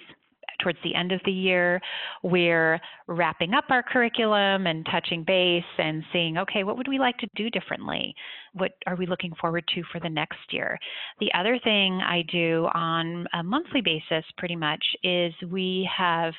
towards 0.59 0.77
the 0.83 0.95
end 0.95 1.11
of 1.11 1.21
the 1.25 1.31
year, 1.31 1.81
we're 2.23 2.79
wrapping 3.07 3.53
up 3.53 3.65
our 3.69 3.83
curriculum 3.83 4.67
and 4.67 4.85
touching 4.91 5.23
base 5.23 5.63
and 5.77 6.03
seeing, 6.11 6.37
okay, 6.37 6.63
what 6.63 6.77
would 6.77 6.87
we 6.87 6.99
like 6.99 7.17
to 7.17 7.29
do 7.35 7.49
differently? 7.49 8.13
What 8.53 8.71
are 8.87 8.95
we 8.95 9.05
looking 9.05 9.33
forward 9.39 9.63
to 9.75 9.83
for 9.91 9.99
the 9.99 10.09
next 10.09 10.51
year? 10.51 10.77
The 11.19 11.31
other 11.33 11.59
thing 11.63 12.01
I 12.01 12.23
do 12.31 12.67
on 12.73 13.25
a 13.33 13.43
monthly 13.43 13.81
basis, 13.81 14.25
pretty 14.37 14.55
much, 14.55 14.83
is 15.03 15.33
we 15.49 15.89
have 15.95 16.33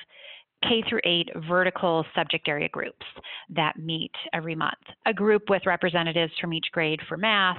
K 0.63 0.83
through 0.89 1.01
8 1.05 1.29
vertical 1.49 2.05
subject 2.15 2.49
area 2.49 2.69
groups 2.69 3.07
that 3.49 3.79
meet 3.79 4.13
every 4.33 4.55
month. 4.55 4.79
A 5.07 5.15
group 5.15 5.49
with 5.49 5.63
representatives 5.65 6.33
from 6.41 6.53
each 6.53 6.67
grade 6.73 7.01
for 7.09 7.17
math, 7.17 7.57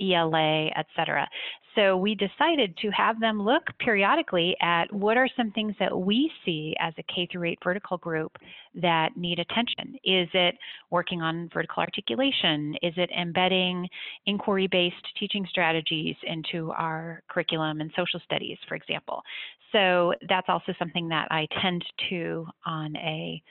ELA, 0.00 0.66
et 0.76 0.86
cetera. 0.96 1.28
So 1.76 1.96
we 1.96 2.14
decided 2.14 2.76
to 2.78 2.90
have 2.90 3.20
them 3.20 3.40
look 3.40 3.62
periodically 3.78 4.56
at 4.60 4.92
what 4.92 5.16
are 5.16 5.28
some 5.36 5.52
things 5.52 5.74
that 5.78 5.96
we 5.96 6.30
see 6.44 6.74
as 6.80 6.92
a 6.98 7.02
K 7.04 7.28
through 7.30 7.50
8 7.50 7.58
vertical 7.62 7.96
group 7.98 8.36
that 8.74 9.16
need 9.16 9.38
attention. 9.38 9.94
Is 10.04 10.28
it 10.34 10.56
working 10.90 11.22
on 11.22 11.48
vertical 11.54 11.80
articulation? 11.80 12.74
Is 12.82 12.94
it 12.96 13.10
embedding 13.16 13.88
inquiry 14.26 14.66
based 14.66 14.96
teaching 15.18 15.46
strategies 15.48 16.16
into 16.24 16.72
our 16.72 17.22
curriculum 17.30 17.80
and 17.80 17.90
social 17.96 18.20
studies, 18.24 18.58
for 18.68 18.74
example? 18.74 19.22
So 19.70 20.12
that's 20.28 20.48
also 20.48 20.74
something 20.78 21.08
that 21.08 21.28
I 21.30 21.46
tend 21.62 21.84
to 22.10 22.46
on 22.66 22.96
a 22.96 23.42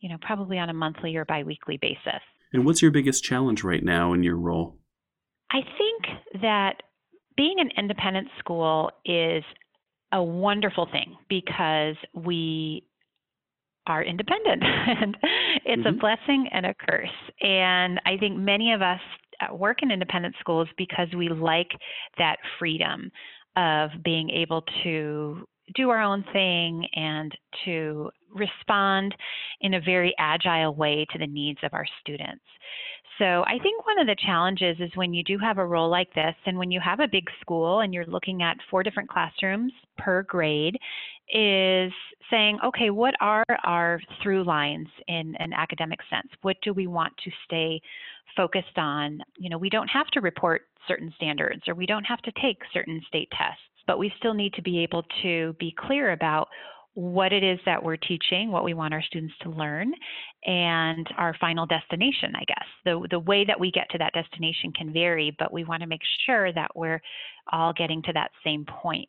you 0.00 0.10
know, 0.10 0.18
probably 0.20 0.58
on 0.58 0.68
a 0.68 0.74
monthly 0.74 1.16
or 1.16 1.24
biweekly 1.24 1.78
basis. 1.80 2.20
And 2.52 2.66
what's 2.66 2.82
your 2.82 2.90
biggest 2.90 3.24
challenge 3.24 3.64
right 3.64 3.82
now 3.82 4.12
in 4.12 4.22
your 4.22 4.36
role? 4.36 4.76
I 5.50 5.60
think 5.62 6.42
that 6.42 6.82
being 7.36 7.56
an 7.58 7.70
independent 7.76 8.28
school 8.38 8.90
is 9.04 9.42
a 10.12 10.22
wonderful 10.22 10.86
thing 10.90 11.16
because 11.28 11.96
we 12.14 12.84
are 13.86 14.02
independent 14.02 14.62
and 14.86 15.16
it's 15.64 15.82
mm-hmm. 15.82 15.96
a 15.96 16.00
blessing 16.00 16.48
and 16.52 16.66
a 16.66 16.74
curse. 16.74 17.08
And 17.40 18.00
I 18.06 18.16
think 18.18 18.38
many 18.38 18.72
of 18.72 18.82
us 18.82 19.00
uh, 19.40 19.54
work 19.54 19.82
in 19.82 19.90
independent 19.90 20.34
schools 20.40 20.68
because 20.78 21.08
we 21.16 21.28
like 21.28 21.70
that 22.18 22.36
freedom 22.58 23.10
of 23.56 23.90
being 24.04 24.30
able 24.30 24.64
to 24.82 25.44
do 25.74 25.90
our 25.90 26.02
own 26.02 26.24
thing 26.32 26.86
and 26.94 27.32
to 27.64 28.10
respond 28.34 29.14
in 29.60 29.74
a 29.74 29.80
very 29.80 30.14
agile 30.18 30.74
way 30.74 31.06
to 31.12 31.18
the 31.18 31.26
needs 31.26 31.58
of 31.62 31.72
our 31.72 31.86
students. 32.00 32.44
So 33.18 33.44
I 33.46 33.58
think 33.62 33.86
one 33.86 33.98
of 34.00 34.06
the 34.08 34.16
challenges 34.26 34.76
is 34.80 34.90
when 34.96 35.14
you 35.14 35.22
do 35.22 35.38
have 35.38 35.58
a 35.58 35.66
role 35.66 35.88
like 35.88 36.12
this 36.14 36.34
and 36.46 36.58
when 36.58 36.70
you 36.70 36.80
have 36.80 36.98
a 36.98 37.06
big 37.06 37.24
school 37.40 37.80
and 37.80 37.94
you're 37.94 38.06
looking 38.06 38.42
at 38.42 38.56
four 38.70 38.82
different 38.82 39.08
classrooms 39.08 39.72
per 39.98 40.22
grade 40.22 40.76
is 41.32 41.92
saying, 42.30 42.58
okay, 42.64 42.90
what 42.90 43.14
are 43.20 43.44
our 43.64 44.00
through 44.22 44.44
lines 44.44 44.88
in 45.06 45.36
an 45.38 45.52
academic 45.52 46.00
sense? 46.10 46.28
What 46.42 46.56
do 46.62 46.72
we 46.72 46.86
want 46.86 47.12
to 47.24 47.30
stay 47.44 47.80
focused 48.36 48.78
on? 48.78 49.20
You 49.38 49.48
know, 49.48 49.58
we 49.58 49.70
don't 49.70 49.88
have 49.88 50.08
to 50.08 50.20
report 50.20 50.62
certain 50.88 51.12
standards 51.16 51.62
or 51.68 51.74
we 51.74 51.86
don't 51.86 52.04
have 52.04 52.20
to 52.22 52.32
take 52.42 52.58
certain 52.72 53.00
state 53.06 53.28
tests, 53.30 53.62
but 53.86 53.98
we 53.98 54.12
still 54.18 54.34
need 54.34 54.54
to 54.54 54.62
be 54.62 54.82
able 54.82 55.04
to 55.22 55.54
be 55.60 55.72
clear 55.78 56.12
about 56.12 56.48
what 56.94 57.32
it 57.32 57.42
is 57.42 57.58
that 57.66 57.82
we're 57.82 57.96
teaching, 57.96 58.50
what 58.50 58.64
we 58.64 58.72
want 58.72 58.94
our 58.94 59.02
students 59.02 59.34
to 59.42 59.50
learn, 59.50 59.92
and 60.44 61.06
our 61.18 61.36
final 61.40 61.66
destination, 61.66 62.32
I 62.36 62.44
guess. 62.46 62.66
The, 62.84 63.06
the 63.10 63.18
way 63.18 63.44
that 63.44 63.58
we 63.58 63.72
get 63.72 63.90
to 63.90 63.98
that 63.98 64.12
destination 64.14 64.72
can 64.72 64.92
vary, 64.92 65.34
but 65.38 65.52
we 65.52 65.64
want 65.64 65.82
to 65.82 65.88
make 65.88 66.02
sure 66.24 66.52
that 66.52 66.70
we're 66.76 67.02
all 67.52 67.72
getting 67.72 68.02
to 68.02 68.12
that 68.12 68.30
same 68.44 68.64
point. 68.64 69.08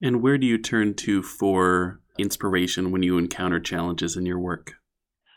And 0.00 0.22
where 0.22 0.38
do 0.38 0.46
you 0.46 0.56
turn 0.56 0.94
to 0.94 1.22
for 1.22 2.00
inspiration 2.18 2.92
when 2.92 3.02
you 3.02 3.18
encounter 3.18 3.60
challenges 3.60 4.16
in 4.16 4.24
your 4.24 4.38
work? 4.38 4.74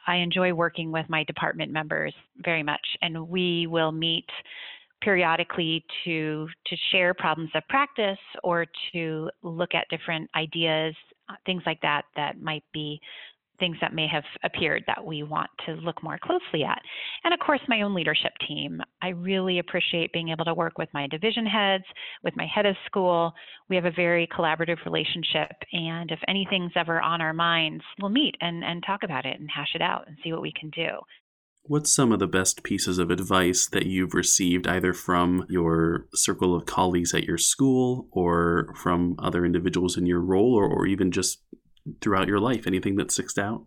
I 0.06 0.18
enjoy 0.18 0.54
working 0.54 0.92
with 0.92 1.10
my 1.10 1.24
department 1.24 1.72
members 1.72 2.14
very 2.38 2.64
much, 2.64 2.86
and 3.02 3.30
we 3.30 3.68
will 3.68 3.92
meet 3.92 4.28
periodically 5.02 5.84
to 6.06 6.48
to 6.66 6.76
share 6.92 7.14
problems 7.14 7.50
of 7.56 7.64
practice 7.68 8.18
or 8.44 8.66
to 8.94 9.30
look 9.42 9.74
at 9.74 9.88
different 9.90 10.30
ideas 10.36 10.96
uh, 11.30 11.36
things 11.46 11.64
like 11.66 11.82
that 11.82 12.04
that 12.16 12.42
might 12.42 12.64
be 12.74 13.00
things 13.60 13.78
that 13.82 13.94
may 13.94 14.08
have 14.08 14.24
appeared 14.44 14.84
that 14.88 15.04
we 15.04 15.24
want 15.24 15.50
to 15.66 15.74
look 15.74 16.02
more 16.04 16.18
closely 16.22 16.64
at. 16.64 16.82
And 17.24 17.34
of 17.34 17.40
course, 17.40 17.62
my 17.68 17.82
own 17.82 17.94
leadership 17.94 18.32
team. 18.48 18.82
I 19.02 19.10
really 19.10 19.60
appreciate 19.60 20.12
being 20.12 20.30
able 20.30 20.46
to 20.46 20.54
work 20.54 20.78
with 20.78 20.90
my 20.94 21.08
division 21.08 21.46
heads, 21.46 21.84
with 22.24 22.36
my 22.36 22.46
head 22.46 22.66
of 22.66 22.76
school. 22.86 23.32
We 23.70 23.76
have 23.76 23.86
a 23.86 23.92
very 23.92 24.28
collaborative 24.28 24.84
relationship. 24.86 25.52
And 25.72 26.12
if 26.12 26.20
anything's 26.28 26.72
ever 26.76 27.02
on 27.02 27.22
our 27.22 27.34
minds, 27.34 27.84
we'll 28.02 28.10
meet 28.10 28.36
and, 28.42 28.64
and 28.64 28.84
talk 28.86 29.04
about 29.04 29.26
it 29.26 29.40
and 29.40 29.50
hash 29.50 29.72
it 29.76 29.82
out 29.82 30.08
and 30.08 30.18
see 30.24 30.34
what 30.34 30.42
we 30.42 30.54
can 30.60 30.70
do. 30.72 30.90
What's 31.66 31.92
some 31.92 32.12
of 32.12 32.20
the 32.20 32.28
best 32.28 32.64
pieces 32.64 33.00
of 33.00 33.10
advice 33.10 33.68
that 33.68 33.86
you've 33.86 34.14
received 34.14 34.68
either 34.68 34.92
from 34.92 35.46
your 35.48 36.08
circle 36.14 36.54
of 36.54 36.66
colleagues 36.66 37.14
at 37.14 37.24
your 37.24 37.38
school 37.38 38.10
or 38.12 38.74
from 38.76 39.16
other 39.18 39.46
individuals 39.46 39.98
in 39.98 40.06
your 40.06 40.20
role 40.20 40.56
or, 40.56 40.68
or 40.68 40.86
even 40.86 41.10
just 41.10 41.42
throughout 42.02 42.28
your 42.28 42.40
life? 42.40 42.68
Anything 42.68 42.98
that 42.98 43.12
sticks 43.12 43.38
out? 43.38 43.66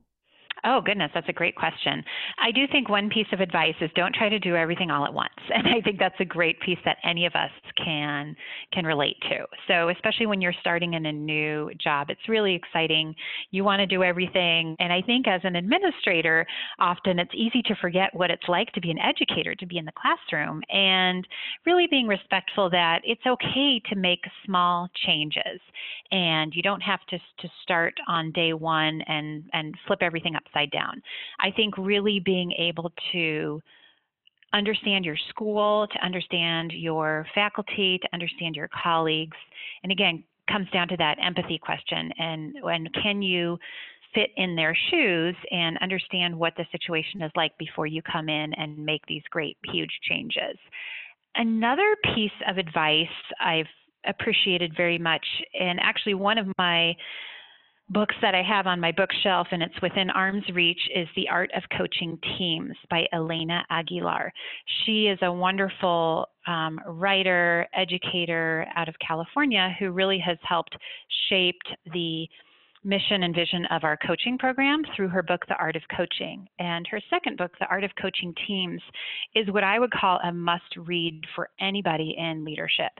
Oh, 0.67 0.81
goodness, 0.81 1.13
that's 1.15 1.29
a 1.29 1.33
great 1.33 1.55
question. 1.55 2.03
I 2.43 2.51
do 2.51 2.67
think 2.67 2.89
one 2.89 3.09
piece 3.09 3.29
of 3.33 3.39
advice 3.39 3.77
is 3.81 3.89
don't 3.95 4.13
try 4.13 4.29
to 4.29 4.41
do 4.41 4.57
everything 4.57 4.91
all 4.91 5.05
at 5.05 5.15
once. 5.15 5.31
And 5.57 5.69
I 5.69 5.81
think 5.81 5.99
that's 5.99 6.21
a 6.21 6.25
great 6.25 6.61
piece 6.61 6.79
that 6.85 6.99
any 7.03 7.25
of 7.25 7.35
us 7.35 7.51
can 7.83 8.37
can 8.73 8.85
relate 8.85 9.17
to. 9.31 9.47
So, 9.69 9.89
especially 9.89 10.27
when 10.27 10.41
you're 10.41 10.55
starting 10.61 10.95
in 10.95 11.07
a 11.07 11.13
new 11.13 11.71
job, 11.83 12.11
it's 12.11 12.29
really 12.29 12.55
exciting. 12.55 13.15
You 13.53 13.65
want 13.65 13.81
to 13.81 13.87
do 13.87 14.03
everything, 14.03 14.77
and 14.79 14.93
I 14.93 15.01
think 15.01 15.29
as 15.29 15.41
an 15.45 15.57
administrator, 15.57 16.47
often 16.79 17.19
it's 17.19 17.31
easy 17.35 17.63
to 17.63 17.75
forget 17.77 18.11
what 18.13 18.31
it's 18.31 18.47
like 18.49 18.71
to 18.73 18.81
be 18.81 18.91
an 18.91 18.99
educator, 18.99 19.55
to 19.55 19.67
be 19.67 19.79
in 19.79 19.87
the 19.87 19.93
classroom, 19.93 20.63
and 20.69 21.27
really 21.65 21.87
being 21.89 22.07
respectful 22.07 22.69
that 22.71 23.01
it's 23.05 23.25
okay 23.27 23.81
to 23.89 23.97
make 23.97 24.21
small 24.45 24.89
changes 25.07 25.61
and 26.11 26.53
you 26.55 26.63
don't 26.63 26.83
have 26.83 27.01
to 27.09 27.19
to 27.19 27.49
start 27.63 27.95
on 28.09 28.31
day 28.33 28.53
1 28.53 29.01
and 29.03 29.45
and 29.53 29.75
flip 29.87 30.01
everything 30.03 30.35
upside 30.37 30.56
upside 30.57 30.71
down. 30.71 31.03
I 31.41 31.51
think 31.51 31.77
really 31.77 32.21
being 32.21 32.53
able 32.53 32.93
to 33.13 33.63
understand 34.53 35.05
your 35.05 35.17
school, 35.31 35.87
to 35.89 36.05
understand 36.05 36.73
your 36.73 37.27
faculty, 37.35 37.99
to 38.01 38.09
understand 38.13 38.57
your 38.57 38.69
colleagues, 38.83 39.37
and 39.83 39.93
again, 39.93 40.25
comes 40.51 40.69
down 40.73 40.87
to 40.87 40.97
that 40.97 41.17
empathy 41.21 41.59
question 41.59 42.13
and 42.19 42.55
and 42.63 42.89
can 43.03 43.21
you 43.21 43.59
fit 44.15 44.31
in 44.37 44.55
their 44.55 44.77
shoes 44.91 45.35
and 45.51 45.77
understand 45.79 46.35
what 46.35 46.53
the 46.57 46.65
situation 46.71 47.21
is 47.21 47.33
like 47.35 47.51
before 47.59 47.87
you 47.87 48.01
come 48.01 48.29
in 48.29 48.55
and 48.55 48.79
make 48.79 49.03
these 49.09 49.25
great 49.31 49.57
huge 49.73 49.91
changes. 50.09 50.57
Another 51.35 51.97
piece 52.15 52.31
of 52.49 52.59
advice 52.59 53.09
I've 53.41 53.67
appreciated 54.07 54.73
very 54.77 54.99
much 54.99 55.27
and 55.59 55.81
actually 55.83 56.15
one 56.15 56.39
of 56.39 56.47
my 56.57 56.95
books 57.88 58.14
that 58.21 58.35
I 58.35 58.43
have 58.43 58.66
on 58.66 58.81
my 58.81 58.93
bookshelf 58.93 59.47
and 59.52 59.62
it's 59.62 59.81
within 59.81 60.11
arm's 60.11 60.49
reach 60.52 60.81
is 60.95 61.07
The 61.14 61.28
Art 61.28 61.50
of 61.57 61.62
Coaching 61.76 62.19
Teams 62.37 62.75
by 62.90 63.07
Elena 63.12 63.64
Aguilar. 63.71 64.33
She 64.85 65.07
is 65.07 65.19
a 65.23 65.33
wonderful 65.33 66.28
um, 66.47 66.81
writer, 66.87 67.66
educator 67.75 68.66
out 68.75 68.88
of 68.88 68.95
California 69.07 69.75
who 69.78 69.90
really 69.90 70.19
has 70.19 70.38
helped 70.43 70.76
shape 71.28 71.61
the 71.93 72.26
mission 72.87 73.25
and 73.25 73.35
vision 73.35 73.66
of 73.66 73.83
our 73.83 73.99
coaching 74.07 74.38
program 74.38 74.83
through 74.95 75.09
her 75.09 75.23
book, 75.23 75.45
The 75.49 75.57
Art 75.57 75.75
of 75.75 75.83
Coaching. 75.95 76.47
And 76.61 76.87
her 76.87 77.00
second 77.11 77.37
book, 77.37 77.50
The 77.59 77.66
Art 77.66 77.83
of 77.83 77.90
Coaching 78.00 78.33
Teams, 78.47 78.81
is 79.35 79.50
what 79.50 79.64
I 79.64 79.81
would 79.81 79.90
call 79.90 80.21
a 80.23 80.33
must 80.33 80.76
read 80.76 81.21
for 81.35 81.50
anybody 81.61 82.14
in 82.16 82.45
leadership. 82.45 82.93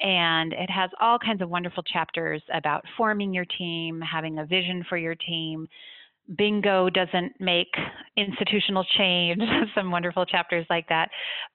And 0.00 0.52
it 0.52 0.70
has 0.70 0.90
all 1.00 1.18
kinds 1.18 1.42
of 1.42 1.50
wonderful 1.50 1.82
chapters 1.82 2.42
about 2.54 2.84
forming 2.96 3.34
your 3.34 3.46
team, 3.58 4.00
having 4.00 4.38
a 4.38 4.46
vision 4.46 4.84
for 4.88 4.96
your 4.96 5.16
team, 5.16 5.66
bingo 6.36 6.88
doesn't 6.88 7.32
make 7.40 7.68
institutional 8.16 8.84
change, 8.96 9.40
some 9.74 9.90
wonderful 9.90 10.24
chapters 10.24 10.66
like 10.70 10.88
that. 10.88 11.08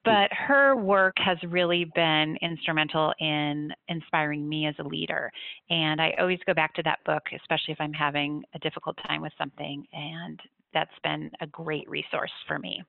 But 0.04 0.30
her 0.32 0.76
work 0.76 1.14
has 1.18 1.38
really 1.48 1.86
been 1.94 2.36
instrumental 2.42 3.12
in 3.20 3.70
inspiring 3.88 4.48
me 4.48 4.66
as 4.66 4.74
a 4.78 4.86
leader. 4.86 5.30
And 5.70 6.00
I 6.00 6.14
always 6.18 6.38
go 6.46 6.54
back 6.54 6.74
to 6.74 6.82
that 6.84 6.98
book, 7.04 7.22
especially 7.34 7.72
if 7.72 7.80
I'm 7.80 7.92
having 7.92 8.42
a 8.54 8.58
difficult 8.58 8.98
time 9.06 9.22
with 9.22 9.32
something. 9.38 9.84
And 9.92 10.40
that's 10.74 10.90
been 11.02 11.30
a 11.40 11.46
great 11.46 11.88
resource 11.88 12.32
for 12.46 12.58
me. 12.58 12.82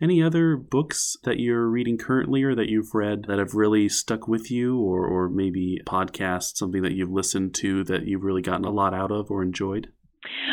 Any 0.00 0.22
other 0.22 0.56
books 0.56 1.16
that 1.24 1.38
you're 1.38 1.68
reading 1.68 1.98
currently 1.98 2.42
or 2.42 2.54
that 2.54 2.68
you've 2.68 2.94
read 2.94 3.24
that 3.28 3.38
have 3.38 3.54
really 3.54 3.88
stuck 3.88 4.26
with 4.26 4.50
you, 4.50 4.80
or, 4.80 5.06
or 5.06 5.28
maybe 5.28 5.80
podcasts, 5.86 6.56
something 6.56 6.82
that 6.82 6.94
you've 6.94 7.12
listened 7.12 7.54
to 7.56 7.84
that 7.84 8.06
you've 8.06 8.24
really 8.24 8.42
gotten 8.42 8.64
a 8.64 8.70
lot 8.70 8.92
out 8.92 9.12
of 9.12 9.30
or 9.30 9.42
enjoyed? 9.42 9.92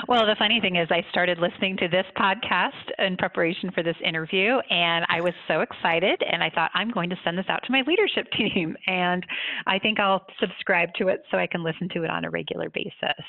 Well, 0.07 0.25
the 0.25 0.35
funny 0.37 0.59
thing 0.59 0.75
is, 0.75 0.87
I 0.91 1.05
started 1.11 1.39
listening 1.39 1.77
to 1.77 1.87
this 1.87 2.05
podcast 2.17 2.71
in 2.99 3.17
preparation 3.17 3.71
for 3.71 3.83
this 3.83 3.95
interview, 4.03 4.57
and 4.69 5.05
I 5.09 5.21
was 5.21 5.33
so 5.47 5.61
excited. 5.61 6.21
And 6.31 6.43
I 6.43 6.49
thought, 6.49 6.71
I'm 6.73 6.91
going 6.91 7.09
to 7.09 7.15
send 7.23 7.37
this 7.37 7.45
out 7.49 7.61
to 7.65 7.71
my 7.71 7.83
leadership 7.87 8.27
team. 8.37 8.75
And 8.87 9.25
I 9.67 9.79
think 9.79 9.99
I'll 9.99 10.25
subscribe 10.39 10.93
to 10.95 11.07
it 11.07 11.23
so 11.31 11.37
I 11.37 11.47
can 11.47 11.63
listen 11.63 11.89
to 11.93 12.03
it 12.03 12.09
on 12.09 12.25
a 12.25 12.29
regular 12.29 12.69
basis. 12.69 13.25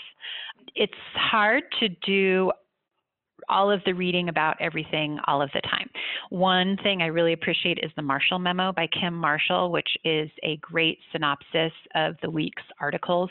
It's 0.75 0.93
hard 1.15 1.65
to 1.81 1.89
do 2.07 2.53
all 3.53 3.71
of 3.71 3.83
the 3.85 3.93
reading 3.93 4.31
about 4.31 4.57
everything 4.61 5.19
all 5.27 5.43
of 5.43 5.51
the 5.53 5.61
time. 5.61 5.89
One 6.31 6.79
thing 6.83 7.03
I 7.03 7.07
really 7.07 7.35
appreciate 7.35 7.79
is 7.83 7.91
the 7.97 8.03
Marshall 8.03 8.39
Memo 8.39 8.73
by 8.73 8.89
Kim 8.99 9.15
Marshall, 9.15 9.71
which 9.71 9.89
is 10.05 10.31
a 10.43 10.57
great 10.57 10.99
synopsis 11.13 11.73
of 11.95 12.17
the 12.23 12.31
week's 12.31 12.63
articles 12.81 13.31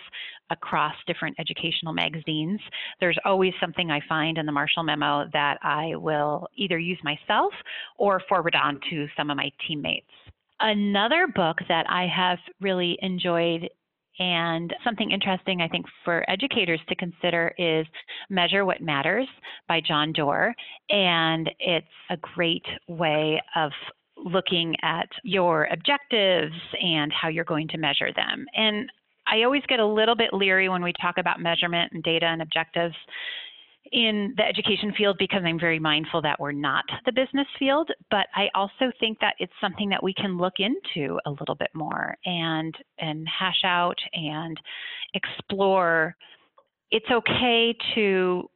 across 0.52 0.94
different 1.08 1.36
educational 1.40 1.92
magazines. 1.92 2.60
There's 3.00 3.18
always 3.26 3.54
something 3.60 3.90
I 3.90 4.02
find 4.08 4.38
in 4.38 4.46
the 4.46 4.52
Marshall 4.52 4.84
Memo 4.84 5.26
that 5.34 5.58
I 5.64 5.96
will 5.96 6.48
either 6.56 6.78
use 6.78 7.00
myself 7.04 7.52
or 7.98 8.22
forward 8.30 8.56
on 8.56 8.80
to 8.92 9.08
some 9.18 9.32
of 9.32 9.38
my 9.38 9.50
teammates. 9.68 10.06
Another 10.60 11.26
book 11.26 11.58
that 11.68 11.88
I 11.90 12.06
have 12.16 12.38
really 12.60 12.96
enjoyed 13.02 13.68
and 14.22 14.72
something 14.84 15.10
interesting, 15.10 15.62
I 15.62 15.68
think, 15.68 15.88
for 16.06 16.24
educators 16.30 16.80
to 16.90 16.96
consider 16.96 17.56
is 17.58 17.88
Measure 18.30 18.66
What 18.66 18.80
Matters 18.80 19.28
by 19.68 19.82
John 19.82 20.14
Doerr. 20.14 20.54
And 20.92 21.50
it's 21.58 21.88
a 22.12 22.18
great 22.18 22.66
way 22.88 23.42
of 23.56 23.72
looking 24.16 24.76
at 24.84 25.10
your 25.24 25.68
objectives 25.72 26.54
and 26.80 27.12
how 27.12 27.30
you're 27.30 27.44
going 27.44 27.68
to 27.70 27.80
measure 27.80 28.14
them. 28.16 28.46
And 28.56 28.92
I 29.26 29.42
always 29.42 29.64
get 29.68 29.80
a 29.80 29.86
little 29.86 30.16
bit 30.16 30.36
leery 30.36 30.70
when 30.70 30.84
we 30.84 30.94
talk 31.02 31.18
about 31.18 31.42
measurement 31.42 31.92
and 31.92 32.04
data 32.04 32.28
and 32.28 32.44
objectives 32.44 32.96
in 33.92 34.34
the 34.38 34.44
education 34.44 34.94
field 34.98 35.18
because 35.20 35.42
I'm 35.46 35.60
very 35.60 35.80
mindful 35.80 36.22
that 36.22 36.40
we're 36.40 36.54
not 36.54 36.86
the 37.06 37.12
business 37.12 37.48
field, 37.60 37.90
but 38.10 38.28
I 38.36 38.48
also 38.56 38.92
think 39.00 39.20
that 39.20 39.36
it's 39.40 39.52
something 39.60 39.90
that 39.90 40.02
we 40.02 40.14
can 40.14 40.38
look 40.38 40.56
into 40.60 41.20
a 41.26 41.32
little 41.32 41.56
bit 41.56 41.70
more 41.74 42.16
and 42.26 42.74
and 43.00 43.28
hash 43.28 43.62
out 43.66 43.98
and 44.14 44.58
explore. 45.14 46.16
It's 46.90 47.10
okay 47.12 47.76
to 47.96 48.50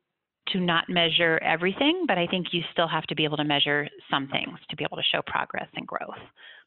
to 0.50 0.60
not 0.60 0.86
measure 0.90 1.40
everything, 1.44 2.06
but 2.08 2.18
I 2.18 2.28
think 2.28 2.48
you 2.52 2.62
still 2.72 2.88
have 2.88 3.04
to 3.06 3.16
be 3.16 3.24
able 3.24 3.38
to 3.38 3.44
measure 3.44 3.88
some 4.12 4.28
things 4.28 4.60
to 4.70 4.76
be 4.76 4.84
able 4.84 4.98
to 4.98 5.04
show 5.12 5.22
progress 5.26 5.68
and 5.76 5.88
growth. 5.88 6.22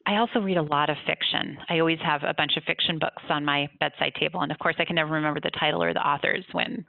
I 0.05 0.17
also 0.17 0.39
read 0.39 0.57
a 0.57 0.63
lot 0.63 0.89
of 0.89 0.97
fiction. 1.07 1.57
I 1.69 1.79
always 1.79 1.99
have 2.03 2.23
a 2.23 2.33
bunch 2.33 2.57
of 2.57 2.63
fiction 2.63 2.99
books 2.99 3.23
on 3.29 3.45
my 3.45 3.67
bedside 3.79 4.13
table, 4.19 4.41
and 4.41 4.51
of 4.51 4.59
course, 4.59 4.75
I 4.79 4.85
can 4.85 4.95
never 4.95 5.13
remember 5.13 5.39
the 5.39 5.51
title 5.51 5.81
or 5.81 5.93
the 5.93 6.05
authors 6.05 6.43
when 6.51 6.85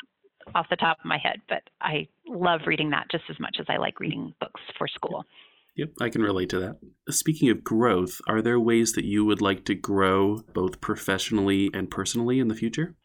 off 0.55 0.67
the 0.71 0.77
top 0.77 0.99
of 0.99 1.05
my 1.05 1.19
head, 1.19 1.41
but 1.49 1.63
I 1.81 2.09
love 2.27 2.61
reading 2.67 2.91
that 2.91 3.07
just 3.11 3.25
as 3.31 3.39
much 3.41 3.57
as 3.61 3.67
I 3.69 3.77
like 3.77 4.01
reading 4.01 4.35
books 4.41 4.61
for 4.79 4.89
school. 4.89 5.25
Yep, 5.77 5.91
I 6.01 6.09
can 6.09 6.23
relate 6.23 6.49
to 6.51 6.59
that. 6.61 6.79
Speaking 7.09 7.49
of 7.49 7.65
growth, 7.65 8.21
are 8.29 8.43
there 8.43 8.59
ways 8.59 8.93
that 8.93 9.05
you 9.05 9.25
would 9.25 9.41
like 9.41 9.65
to 9.67 9.75
grow 9.75 10.43
both 10.53 10.81
professionally 10.81 11.71
and 11.73 11.91
personally 11.91 12.41
in 12.41 12.49
the 12.49 12.55
future? 12.55 12.97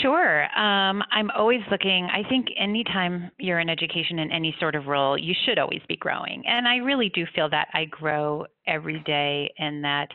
Sure. 0.00 0.44
Um, 0.58 1.02
I'm 1.12 1.30
always 1.36 1.60
looking. 1.70 2.08
I 2.10 2.26
think 2.28 2.46
anytime 2.58 3.30
you're 3.38 3.60
in 3.60 3.68
education 3.68 4.18
in 4.18 4.32
any 4.32 4.54
sort 4.58 4.76
of 4.76 4.86
role, 4.86 5.18
you 5.18 5.34
should 5.44 5.58
always 5.58 5.82
be 5.86 5.96
growing. 5.96 6.42
And 6.46 6.66
I 6.66 6.76
really 6.76 7.10
do 7.14 7.26
feel 7.34 7.50
that 7.50 7.68
I 7.74 7.84
grow 7.84 8.46
every 8.66 9.00
day, 9.00 9.52
and 9.58 9.84
that, 9.84 10.08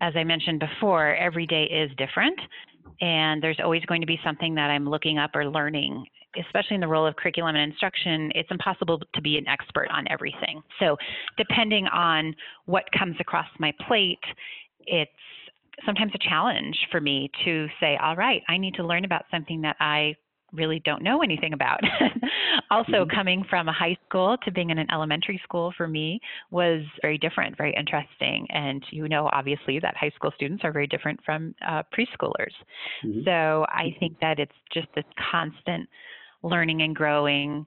as 0.00 0.14
I 0.14 0.22
mentioned 0.22 0.60
before, 0.60 1.16
every 1.16 1.46
day 1.46 1.64
is 1.64 1.90
different 1.96 2.38
and 3.00 3.42
there's 3.42 3.58
always 3.62 3.84
going 3.84 4.00
to 4.00 4.06
be 4.06 4.18
something 4.24 4.54
that 4.54 4.70
I'm 4.70 4.88
looking 4.88 5.18
up 5.18 5.30
or 5.34 5.46
learning. 5.46 6.06
Especially 6.38 6.74
in 6.74 6.82
the 6.82 6.88
role 6.88 7.06
of 7.06 7.16
curriculum 7.16 7.56
and 7.56 7.70
instruction, 7.70 8.30
it's 8.34 8.50
impossible 8.50 9.00
to 9.14 9.22
be 9.22 9.38
an 9.38 9.48
expert 9.48 9.88
on 9.90 10.06
everything. 10.10 10.62
So, 10.78 10.96
depending 11.38 11.86
on 11.86 12.34
what 12.66 12.84
comes 12.96 13.16
across 13.20 13.46
my 13.58 13.72
plate, 13.86 14.20
it's 14.80 15.10
sometimes 15.86 16.12
a 16.14 16.28
challenge 16.28 16.76
for 16.90 17.00
me 17.00 17.30
to 17.44 17.66
say, 17.80 17.98
all 18.02 18.16
right, 18.16 18.42
I 18.48 18.58
need 18.58 18.74
to 18.74 18.86
learn 18.86 19.06
about 19.06 19.24
something 19.30 19.62
that 19.62 19.76
I 19.80 20.14
really 20.56 20.80
don't 20.84 21.02
know 21.02 21.22
anything 21.22 21.52
about. 21.52 21.80
also, 22.70 22.92
mm-hmm. 22.92 23.16
coming 23.16 23.44
from 23.48 23.68
a 23.68 23.72
high 23.72 23.96
school 24.08 24.36
to 24.44 24.50
being 24.50 24.70
in 24.70 24.78
an 24.78 24.90
elementary 24.90 25.40
school 25.44 25.72
for 25.76 25.86
me 25.86 26.20
was 26.50 26.82
very 27.02 27.18
different, 27.18 27.56
very 27.56 27.74
interesting. 27.74 28.46
And 28.50 28.82
you 28.90 29.08
know, 29.08 29.28
obviously, 29.32 29.78
that 29.80 29.96
high 29.96 30.12
school 30.16 30.32
students 30.34 30.64
are 30.64 30.72
very 30.72 30.86
different 30.86 31.20
from 31.24 31.54
uh, 31.66 31.82
preschoolers. 31.96 32.54
Mm-hmm. 33.04 33.20
So 33.24 33.66
I 33.68 33.94
think 34.00 34.18
that 34.20 34.38
it's 34.38 34.52
just 34.72 34.88
this 34.94 35.04
constant 35.30 35.88
learning 36.42 36.82
and 36.82 36.94
growing 36.94 37.66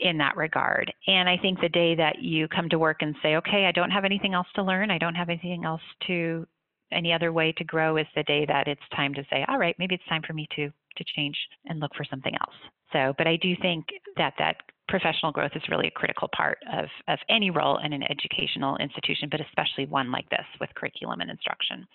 in 0.00 0.18
that 0.18 0.36
regard. 0.36 0.92
And 1.06 1.28
I 1.28 1.36
think 1.38 1.60
the 1.60 1.68
day 1.68 1.94
that 1.94 2.20
you 2.20 2.48
come 2.48 2.68
to 2.68 2.78
work 2.78 2.98
and 3.00 3.14
say, 3.22 3.36
okay, 3.36 3.64
I 3.66 3.72
don't 3.72 3.90
have 3.90 4.04
anything 4.04 4.34
else 4.34 4.46
to 4.54 4.62
learn, 4.62 4.90
I 4.90 4.98
don't 4.98 5.14
have 5.14 5.28
anything 5.28 5.64
else 5.64 5.80
to 6.06 6.46
any 6.92 7.12
other 7.12 7.32
way 7.32 7.52
to 7.52 7.64
grow 7.64 7.96
is 7.96 8.06
the 8.14 8.22
day 8.24 8.44
that 8.46 8.68
it's 8.68 8.80
time 8.94 9.12
to 9.14 9.24
say, 9.30 9.44
all 9.48 9.58
right, 9.58 9.74
maybe 9.78 9.94
it's 9.94 10.06
time 10.08 10.22
for 10.26 10.32
me 10.32 10.46
to 10.56 10.70
to 10.96 11.04
change 11.16 11.36
and 11.66 11.80
look 11.80 11.92
for 11.96 12.04
something 12.08 12.34
else. 12.34 12.54
So, 12.92 13.14
but 13.18 13.26
I 13.26 13.36
do 13.36 13.54
think 13.60 13.86
that 14.16 14.34
that 14.38 14.56
professional 14.88 15.32
growth 15.32 15.52
is 15.54 15.62
really 15.68 15.88
a 15.88 15.90
critical 15.90 16.28
part 16.34 16.58
of, 16.72 16.86
of 17.08 17.18
any 17.28 17.50
role 17.50 17.78
in 17.84 17.92
an 17.92 18.02
educational 18.04 18.76
institution, 18.76 19.28
but 19.30 19.40
especially 19.40 19.86
one 19.86 20.12
like 20.12 20.28
this 20.30 20.46
with 20.60 20.70
curriculum 20.74 21.20
and 21.20 21.30
instruction. 21.30 21.86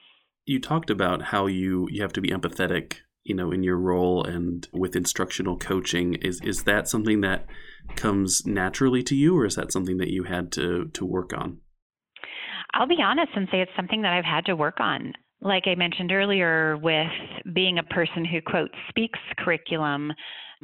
You 0.46 0.60
talked 0.60 0.90
about 0.90 1.22
how 1.24 1.48
you, 1.48 1.88
you 1.90 2.02
have 2.02 2.14
to 2.14 2.22
be 2.22 2.30
empathetic, 2.30 2.98
you 3.24 3.36
know, 3.36 3.52
in 3.52 3.64
your 3.64 3.78
role 3.78 4.24
and 4.24 4.68
with 4.74 4.96
instructional 4.96 5.58
coaching. 5.58 6.16
Is 6.16 6.42
is 6.42 6.64
that 6.64 6.88
something 6.88 7.22
that 7.22 7.46
comes 7.96 8.46
naturally 8.46 9.04
to 9.04 9.16
you 9.16 9.38
or 9.38 9.46
is 9.46 9.56
that 9.56 9.72
something 9.72 9.98
that 9.98 10.10
you 10.10 10.24
had 10.24 10.52
to 10.54 10.90
to 10.94 11.06
work 11.06 11.32
on? 11.34 11.60
I'll 12.74 12.88
be 12.88 13.02
honest 13.04 13.32
and 13.36 13.48
say 13.52 13.62
it's 13.62 13.72
something 13.76 14.02
that 14.02 14.14
I've 14.14 14.26
had 14.26 14.46
to 14.46 14.56
work 14.56 14.80
on 14.80 15.14
like 15.42 15.64
I 15.68 15.76
mentioned 15.76 16.12
earlier, 16.12 16.78
with 16.78 17.08
being 17.54 17.80
a 17.80 17.84
person 17.84 18.24
who, 18.26 18.42
quote, 18.42 18.72
speaks 18.90 19.20
curriculum, 19.38 20.14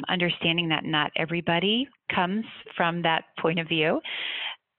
understanding 0.09 0.69
that 0.69 0.85
not 0.85 1.11
everybody 1.15 1.87
comes 2.13 2.45
from 2.75 3.01
that 3.01 3.25
point 3.39 3.59
of 3.59 3.67
view. 3.67 3.99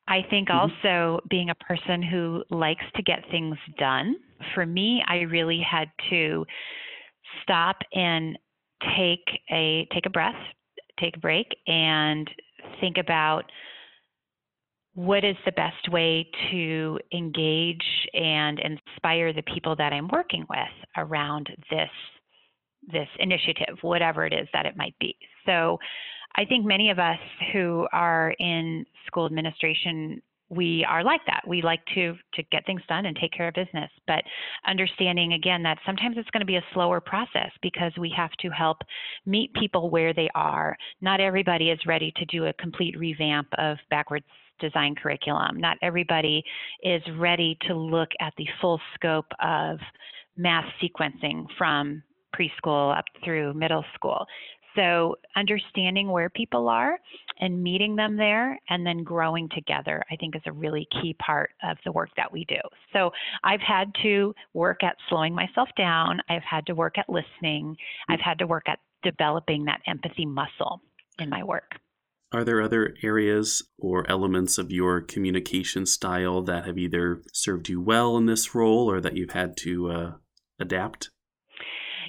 I 0.06 0.22
think 0.30 0.48
mm-hmm. 0.48 0.70
also 0.86 1.20
being 1.28 1.50
a 1.50 1.54
person 1.56 2.02
who 2.02 2.42
likes 2.50 2.84
to 2.96 3.02
get 3.02 3.24
things 3.30 3.56
done. 3.78 4.16
For 4.54 4.64
me, 4.64 5.02
I 5.06 5.18
really 5.20 5.60
had 5.68 5.88
to 6.10 6.46
stop 7.42 7.76
and 7.92 8.38
take 8.96 9.24
a 9.50 9.86
take 9.92 10.06
a 10.06 10.10
breath, 10.10 10.40
take 11.00 11.16
a 11.16 11.20
break 11.20 11.46
and 11.66 12.28
think 12.80 12.96
about 12.96 13.44
what 14.98 15.22
is 15.22 15.36
the 15.44 15.52
best 15.52 15.92
way 15.92 16.28
to 16.50 16.98
engage 17.12 17.86
and 18.14 18.58
inspire 18.58 19.32
the 19.32 19.44
people 19.54 19.76
that 19.76 19.92
I'm 19.92 20.08
working 20.08 20.44
with 20.50 20.58
around 20.96 21.48
this 21.70 21.88
this 22.90 23.06
initiative, 23.20 23.76
whatever 23.82 24.26
it 24.26 24.32
is 24.32 24.48
that 24.52 24.66
it 24.66 24.76
might 24.76 24.96
be. 24.98 25.16
So 25.46 25.78
I 26.36 26.44
think 26.44 26.66
many 26.66 26.90
of 26.90 26.98
us 26.98 27.18
who 27.52 27.86
are 27.92 28.34
in 28.40 28.84
school 29.06 29.24
administration 29.26 30.20
we 30.50 30.84
are 30.88 31.04
like 31.04 31.20
that. 31.26 31.42
We 31.46 31.62
like 31.62 31.84
to 31.94 32.16
to 32.34 32.42
get 32.50 32.66
things 32.66 32.80
done 32.88 33.06
and 33.06 33.16
take 33.20 33.32
care 33.32 33.48
of 33.48 33.54
business, 33.54 33.90
but 34.08 34.24
understanding 34.66 35.34
again 35.34 35.62
that 35.62 35.78
sometimes 35.86 36.16
it's 36.18 36.30
going 36.30 36.40
to 36.40 36.46
be 36.46 36.56
a 36.56 36.64
slower 36.74 37.00
process 37.00 37.50
because 37.62 37.92
we 37.98 38.12
have 38.16 38.32
to 38.40 38.48
help 38.48 38.78
meet 39.26 39.54
people 39.54 39.90
where 39.90 40.12
they 40.12 40.28
are. 40.34 40.76
Not 41.00 41.20
everybody 41.20 41.70
is 41.70 41.78
ready 41.86 42.12
to 42.16 42.24
do 42.24 42.46
a 42.46 42.52
complete 42.54 42.98
revamp 42.98 43.46
of 43.58 43.76
backwards 43.90 44.26
design 44.60 44.94
curriculum. 44.94 45.58
Not 45.58 45.76
everybody 45.82 46.42
is 46.82 47.02
ready 47.16 47.56
to 47.66 47.74
look 47.74 48.10
at 48.20 48.32
the 48.36 48.46
full 48.60 48.80
scope 48.94 49.30
of 49.42 49.78
math 50.36 50.66
sequencing 50.82 51.46
from 51.56 52.02
preschool 52.34 52.96
up 52.96 53.04
through 53.24 53.54
middle 53.54 53.84
school. 53.94 54.26
So, 54.76 55.16
understanding 55.34 56.08
where 56.08 56.30
people 56.30 56.68
are 56.68 57.00
and 57.40 57.62
meeting 57.62 57.96
them 57.96 58.16
there 58.16 58.56
and 58.68 58.86
then 58.86 59.02
growing 59.02 59.48
together, 59.48 60.04
I 60.10 60.16
think 60.16 60.36
is 60.36 60.42
a 60.46 60.52
really 60.52 60.86
key 60.92 61.16
part 61.24 61.50
of 61.64 61.78
the 61.84 61.90
work 61.90 62.10
that 62.16 62.30
we 62.32 62.44
do. 62.44 62.60
So, 62.92 63.10
I've 63.42 63.60
had 63.60 63.90
to 64.02 64.34
work 64.54 64.84
at 64.84 64.96
slowing 65.08 65.34
myself 65.34 65.68
down, 65.76 66.20
I've 66.28 66.44
had 66.48 66.64
to 66.66 66.74
work 66.74 66.96
at 66.96 67.08
listening, 67.08 67.76
I've 68.08 68.20
had 68.20 68.38
to 68.38 68.46
work 68.46 68.68
at 68.68 68.78
developing 69.02 69.64
that 69.64 69.80
empathy 69.88 70.26
muscle 70.26 70.80
in 71.18 71.28
my 71.28 71.42
work. 71.42 71.74
Are 72.30 72.44
there 72.44 72.60
other 72.60 72.94
areas 73.02 73.62
or 73.78 74.08
elements 74.10 74.58
of 74.58 74.70
your 74.70 75.00
communication 75.00 75.86
style 75.86 76.42
that 76.42 76.66
have 76.66 76.76
either 76.76 77.22
served 77.32 77.68
you 77.70 77.80
well 77.80 78.18
in 78.18 78.26
this 78.26 78.54
role 78.54 78.90
or 78.90 79.00
that 79.00 79.16
you've 79.16 79.30
had 79.30 79.56
to 79.58 79.90
uh, 79.90 80.12
adapt? 80.60 81.10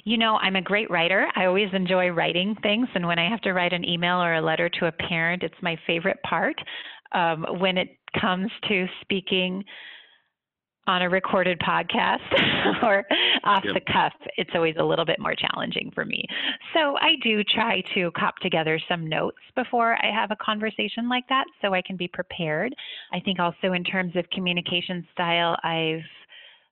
You 0.04 0.18
know, 0.18 0.36
I'm 0.36 0.56
a 0.56 0.62
great 0.62 0.90
writer. 0.90 1.26
I 1.34 1.46
always 1.46 1.68
enjoy 1.72 2.08
writing 2.08 2.54
things. 2.62 2.88
And 2.94 3.06
when 3.06 3.18
I 3.18 3.28
have 3.30 3.40
to 3.42 3.52
write 3.52 3.72
an 3.72 3.84
email 3.84 4.22
or 4.22 4.34
a 4.34 4.42
letter 4.42 4.68
to 4.80 4.86
a 4.86 4.92
parent, 4.92 5.42
it's 5.42 5.54
my 5.62 5.76
favorite 5.86 6.18
part. 6.28 6.56
Um, 7.12 7.44
when 7.58 7.76
it 7.76 7.88
comes 8.20 8.50
to 8.68 8.86
speaking 9.00 9.64
on 10.86 11.02
a 11.02 11.08
recorded 11.08 11.58
podcast 11.60 12.18
or 12.82 13.04
off 13.44 13.64
yep. 13.64 13.74
the 13.74 13.92
cuff, 13.92 14.12
it's 14.36 14.50
always 14.54 14.74
a 14.78 14.84
little 14.84 15.04
bit 15.04 15.18
more 15.20 15.34
challenging 15.34 15.90
for 15.94 16.04
me. 16.04 16.24
So 16.74 16.96
I 16.96 17.16
do 17.22 17.44
try 17.44 17.82
to 17.94 18.10
cop 18.12 18.36
together 18.38 18.80
some 18.88 19.08
notes 19.08 19.38
before 19.54 19.94
I 20.04 20.10
have 20.12 20.30
a 20.30 20.36
conversation 20.36 21.08
like 21.08 21.24
that 21.28 21.44
so 21.62 21.74
I 21.74 21.82
can 21.82 21.96
be 21.96 22.08
prepared. 22.08 22.74
I 23.12 23.20
think 23.20 23.38
also 23.38 23.72
in 23.72 23.84
terms 23.84 24.16
of 24.16 24.28
communication 24.30 25.06
style, 25.12 25.56
I've 25.62 26.00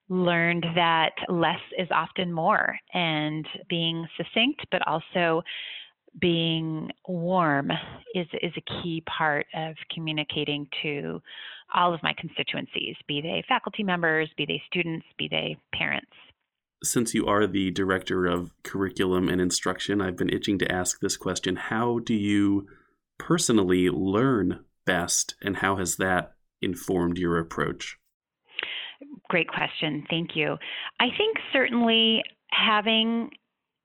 learned 0.08 0.64
that 0.74 1.12
less 1.28 1.60
is 1.78 1.88
often 1.90 2.32
more 2.32 2.78
and 2.94 3.46
being 3.68 4.06
succinct, 4.16 4.64
but 4.70 4.86
also 4.86 5.42
being 6.20 6.90
warm 7.06 7.70
is 8.14 8.26
is 8.42 8.52
a 8.56 8.82
key 8.82 9.02
part 9.02 9.46
of 9.54 9.74
communicating 9.94 10.66
to 10.82 11.20
all 11.74 11.92
of 11.92 12.02
my 12.02 12.14
constituencies, 12.18 12.96
be 13.06 13.20
they 13.20 13.44
faculty 13.48 13.82
members, 13.82 14.30
be 14.36 14.46
they 14.46 14.62
students, 14.66 15.06
be 15.18 15.28
they 15.28 15.56
parents. 15.74 16.10
Since 16.82 17.12
you 17.12 17.26
are 17.26 17.46
the 17.46 17.70
director 17.72 18.26
of 18.26 18.52
curriculum 18.62 19.28
and 19.28 19.40
instruction, 19.40 20.00
I've 20.00 20.16
been 20.16 20.32
itching 20.32 20.58
to 20.60 20.72
ask 20.72 21.00
this 21.00 21.16
question. 21.16 21.56
How 21.56 21.98
do 21.98 22.14
you 22.14 22.68
personally 23.18 23.90
learn 23.90 24.64
best, 24.86 25.34
and 25.42 25.56
how 25.56 25.76
has 25.76 25.96
that 25.96 26.34
informed 26.62 27.18
your 27.18 27.38
approach? 27.38 27.98
Great 29.28 29.48
question. 29.48 30.04
Thank 30.08 30.30
you. 30.34 30.56
I 31.00 31.06
think 31.16 31.36
certainly 31.52 32.22
having 32.50 33.30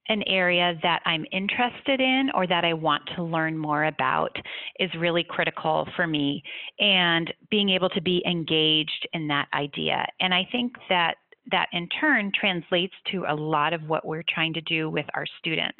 an 0.10 0.24
area 0.28 0.78
that 0.84 1.02
I'm 1.06 1.26
interested 1.32 2.00
in 2.02 2.30
or 2.34 2.46
that 2.48 2.66
I 2.66 2.74
want 2.74 3.04
to 3.16 3.24
learn 3.24 3.58
more 3.58 3.86
about 3.86 4.36
is 4.80 4.90
really 5.00 5.24
critical 5.24 5.88
for 5.96 6.08
me 6.08 6.44
and 6.80 7.34
being 7.50 7.70
able 7.70 7.90
to 7.90 8.02
be 8.02 8.22
engaged 8.26 9.08
in 9.14 9.28
that 9.30 9.48
idea. 9.54 10.06
And 10.20 10.34
I 10.34 10.48
think 10.52 10.74
that 10.90 11.16
that 11.52 11.68
in 11.74 11.90
turn 12.00 12.32
translates 12.40 12.94
to 13.12 13.26
a 13.28 13.36
lot 13.36 13.74
of 13.74 13.84
what 13.84 14.06
we're 14.06 14.24
trying 14.34 14.54
to 14.54 14.62
do 14.62 14.90
with 14.90 15.06
our 15.14 15.26
students. 15.40 15.80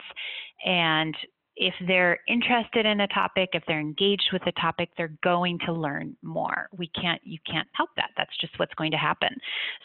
And 0.66 1.16
if 1.56 1.74
they're 1.88 2.20
interested 2.28 2.86
in 2.86 3.02
a 3.02 3.08
topic, 3.08 3.50
if 3.54 3.64
they're 3.68 3.80
engaged 3.80 4.30
with 4.34 4.42
the 4.46 4.52
topic, 4.54 4.90
they're 4.98 5.16
going 5.24 5.60
to 5.66 5.74
learn 5.74 6.16
more. 6.22 6.68
We 6.76 6.90
can't, 7.00 7.22
you 7.24 7.38
can't 7.50 7.68
help 7.74 7.92
that. 7.96 8.10
That's 8.18 8.36
just 8.42 8.58
what's 8.58 8.74
going 8.74 8.92
to 8.92 8.98
happen. 8.98 9.30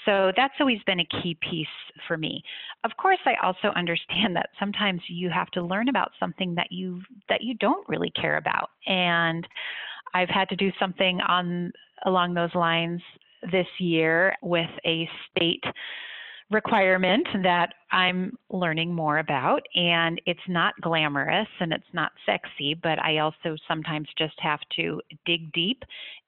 So 0.05 0.33
that's 0.37 0.55
always 0.61 0.79
been 0.87 1.01
a 1.01 1.23
key 1.23 1.37
piece 1.41 1.67
for 2.07 2.17
me. 2.17 2.43
Of 2.85 2.93
course, 2.97 3.19
I 3.27 3.35
also 3.45 3.69
understand 3.77 4.35
that 4.37 4.51
sometimes 4.59 5.03
you 5.09 5.31
have 5.31 5.51
to 5.51 5.63
learn 5.63 5.89
about 5.89 6.13
something 6.19 6.55
that 6.55 6.69
you 6.71 7.03
that 7.29 7.43
you 7.43 7.55
don't 7.55 7.87
really 7.89 8.11
care 8.11 8.39
about, 8.39 8.71
and 8.87 9.47
I've 10.15 10.29
had 10.31 10.49
to 10.49 10.57
do 10.57 10.71
something 10.79 11.21
on 11.21 11.73
along 12.07 12.35
those 12.35 12.55
lines 12.55 13.03
this 13.53 13.67
year 13.79 14.35
with 14.43 14.71
a 14.87 15.09
state 15.31 15.65
requirement 16.51 17.27
that 17.43 17.75
I'm 17.91 18.37
learning 18.51 18.93
more 18.95 19.19
about. 19.19 19.63
And 19.75 20.21
it's 20.27 20.41
not 20.49 20.75
glamorous 20.81 21.49
and 21.61 21.73
it's 21.73 21.93
not 21.93 22.13
sexy, 22.25 22.75
but 22.75 22.99
I 22.99 23.19
also 23.19 23.57
sometimes 23.67 24.09
just 24.17 24.39
have 24.41 24.61
to 24.77 25.01
dig 25.27 25.53
deep 25.53 25.83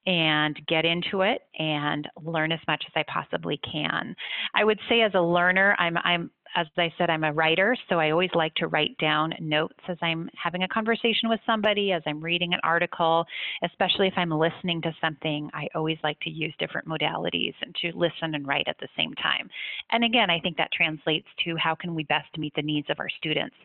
and 0.05 0.59
get 0.67 0.85
into 0.85 1.21
it 1.21 1.41
and 1.59 2.07
learn 2.23 2.51
as 2.51 2.59
much 2.67 2.83
as 2.87 2.93
I 2.95 3.03
possibly 3.11 3.59
can. 3.71 4.15
I 4.55 4.63
would 4.63 4.79
say 4.89 5.01
as 5.01 5.11
a 5.13 5.21
learner, 5.21 5.75
I'm 5.77 5.97
I'm 5.97 6.31
as 6.55 6.67
I 6.77 6.91
said, 6.97 7.09
I'm 7.09 7.23
a 7.23 7.33
writer, 7.33 7.75
so 7.89 7.99
I 7.99 8.11
always 8.11 8.29
like 8.35 8.53
to 8.55 8.67
write 8.67 8.97
down 8.97 9.33
notes 9.39 9.79
as 9.87 9.97
I'm 10.01 10.29
having 10.41 10.63
a 10.63 10.67
conversation 10.67 11.29
with 11.29 11.39
somebody, 11.45 11.91
as 11.91 12.01
I'm 12.05 12.21
reading 12.21 12.53
an 12.53 12.59
article, 12.63 13.25
especially 13.63 14.07
if 14.07 14.13
I'm 14.17 14.31
listening 14.31 14.81
to 14.81 14.93
something. 14.99 15.49
I 15.53 15.67
always 15.75 15.97
like 16.03 16.19
to 16.21 16.29
use 16.29 16.53
different 16.59 16.87
modalities 16.87 17.53
and 17.61 17.73
to 17.81 17.91
listen 17.97 18.35
and 18.35 18.47
write 18.47 18.67
at 18.67 18.77
the 18.79 18.87
same 18.97 19.13
time. 19.15 19.49
And 19.91 20.03
again, 20.03 20.29
I 20.29 20.39
think 20.39 20.57
that 20.57 20.71
translates 20.73 21.27
to 21.45 21.55
how 21.57 21.75
can 21.75 21.95
we 21.95 22.03
best 22.03 22.37
meet 22.37 22.53
the 22.55 22.61
needs 22.61 22.89
of 22.89 22.99
our 22.99 23.09
students 23.17 23.55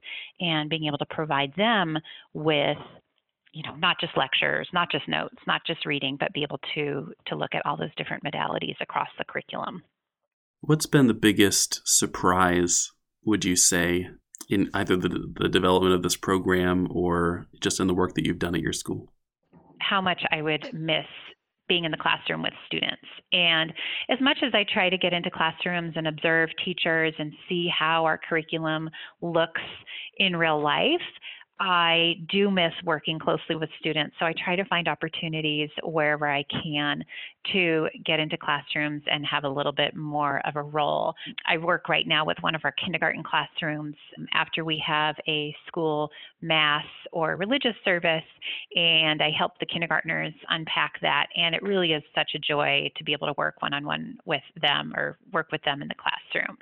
and 0.41 0.71
being 0.71 0.85
able 0.85 0.99
to 0.99 1.07
provide 1.07 1.53
them 1.57 1.99
with 2.35 2.79
you 3.53 3.63
know 3.63 3.75
not 3.77 3.99
just 3.99 4.15
lectures 4.17 4.69
not 4.75 4.91
just 4.91 5.09
notes 5.09 5.37
not 5.47 5.63
just 5.67 5.87
reading 5.87 6.17
but 6.21 6.33
be 6.35 6.43
able 6.43 6.61
to 6.75 7.13
to 7.27 7.35
look 7.35 7.55
at 7.55 7.65
all 7.65 7.77
those 7.77 7.95
different 7.97 8.23
modalities 8.23 8.75
across 8.83 9.09
the 9.17 9.25
curriculum 9.25 9.83
What's 10.61 10.87
been 10.87 11.07
the 11.07 11.15
biggest 11.15 11.83
surprise, 11.85 12.93
would 13.25 13.45
you 13.45 13.57
say, 13.57 14.09
in 14.49 14.71
either 14.75 14.97
the, 14.97 15.33
the 15.39 15.49
development 15.49 15.95
of 15.95 16.03
this 16.03 16.17
program 16.17 16.89
or 16.91 17.47
just 17.61 17.81
in 17.81 17.87
the 17.87 17.95
work 17.95 18.15
that 18.15 18.25
you've 18.25 18.39
done 18.39 18.55
at 18.55 18.61
your 18.61 18.73
school? 18.73 19.13
How 19.81 20.01
much 20.01 20.23
I 20.33 20.43
would 20.43 20.71
miss 20.73 21.07
being 21.69 21.85
in 21.85 21.91
the 21.91 21.97
classroom 21.97 22.43
with 22.43 22.53
students. 22.67 23.03
And 23.33 23.73
as 24.09 24.21
much 24.21 24.39
as 24.43 24.53
I 24.55 24.65
try 24.73 24.89
to 24.89 24.99
get 24.99 25.13
into 25.13 25.31
classrooms 25.31 25.95
and 25.97 26.07
observe 26.07 26.51
teachers 26.65 27.15
and 27.19 27.33
see 27.49 27.69
how 27.77 28.05
our 28.05 28.19
curriculum 28.19 28.89
looks 29.21 29.61
in 30.19 30.37
real 30.37 30.63
life, 30.63 31.01
I 31.59 32.17
do 32.29 32.51
miss 32.51 32.73
working 32.85 33.19
closely 33.19 33.57
with 33.57 33.71
students, 33.81 34.15
so 34.19 34.27
I 34.27 34.35
try 34.45 34.57
to 34.57 34.65
find 34.67 34.89
opportunities 34.89 35.71
wherever 35.83 36.29
I 36.29 36.45
can 36.63 37.03
to 37.53 37.89
get 38.05 38.21
into 38.21 38.37
classrooms 38.37 39.03
and 39.11 39.25
have 39.25 39.45
a 39.45 39.49
little 39.49 39.73
bit 39.73 39.97
more 39.97 40.43
of 40.47 40.57
a 40.57 40.63
role. 40.63 41.15
I 41.47 41.57
work 41.57 41.89
right 41.89 42.07
now 42.07 42.27
with 42.27 42.37
one 42.41 42.55
of 42.55 42.61
our 42.65 42.73
kindergarten 42.73 43.23
classrooms 43.23 43.97
after 44.35 44.65
we 44.65 44.83
have 44.87 45.17
a 45.27 45.55
school 45.67 46.11
mass 46.43 46.85
or 47.13 47.37
religious 47.37 47.77
service, 47.85 48.25
and 48.75 49.23
I 49.23 49.31
help 49.31 49.53
the 49.59 49.67
kindergartners 49.67 50.35
unpack 50.51 51.01
that. 51.01 51.29
And 51.37 51.55
it 51.55 51.63
really 51.63 51.93
is 51.93 52.03
such 52.15 52.33
a 52.35 52.39
joy 52.39 52.91
to 52.97 53.05
be 53.05 53.13
able 53.13 53.29
to 53.29 53.35
work 53.39 53.63
one 53.63 53.73
on 53.73 53.87
one 53.87 54.19
with 54.27 54.43
them 54.61 54.93
or 54.95 55.19
work 55.33 55.49
with 55.53 55.63
them 55.63 55.81
in 55.81 55.89
the 55.89 55.95
classroom. 55.95 56.59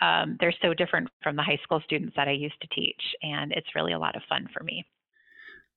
Um, 0.00 0.36
they're 0.40 0.54
so 0.62 0.74
different 0.74 1.08
from 1.22 1.36
the 1.36 1.42
high 1.42 1.58
school 1.62 1.80
students 1.84 2.14
that 2.16 2.28
I 2.28 2.32
used 2.32 2.60
to 2.60 2.68
teach, 2.68 3.00
and 3.22 3.52
it's 3.52 3.74
really 3.74 3.92
a 3.92 3.98
lot 3.98 4.16
of 4.16 4.22
fun 4.28 4.48
for 4.56 4.62
me. 4.62 4.84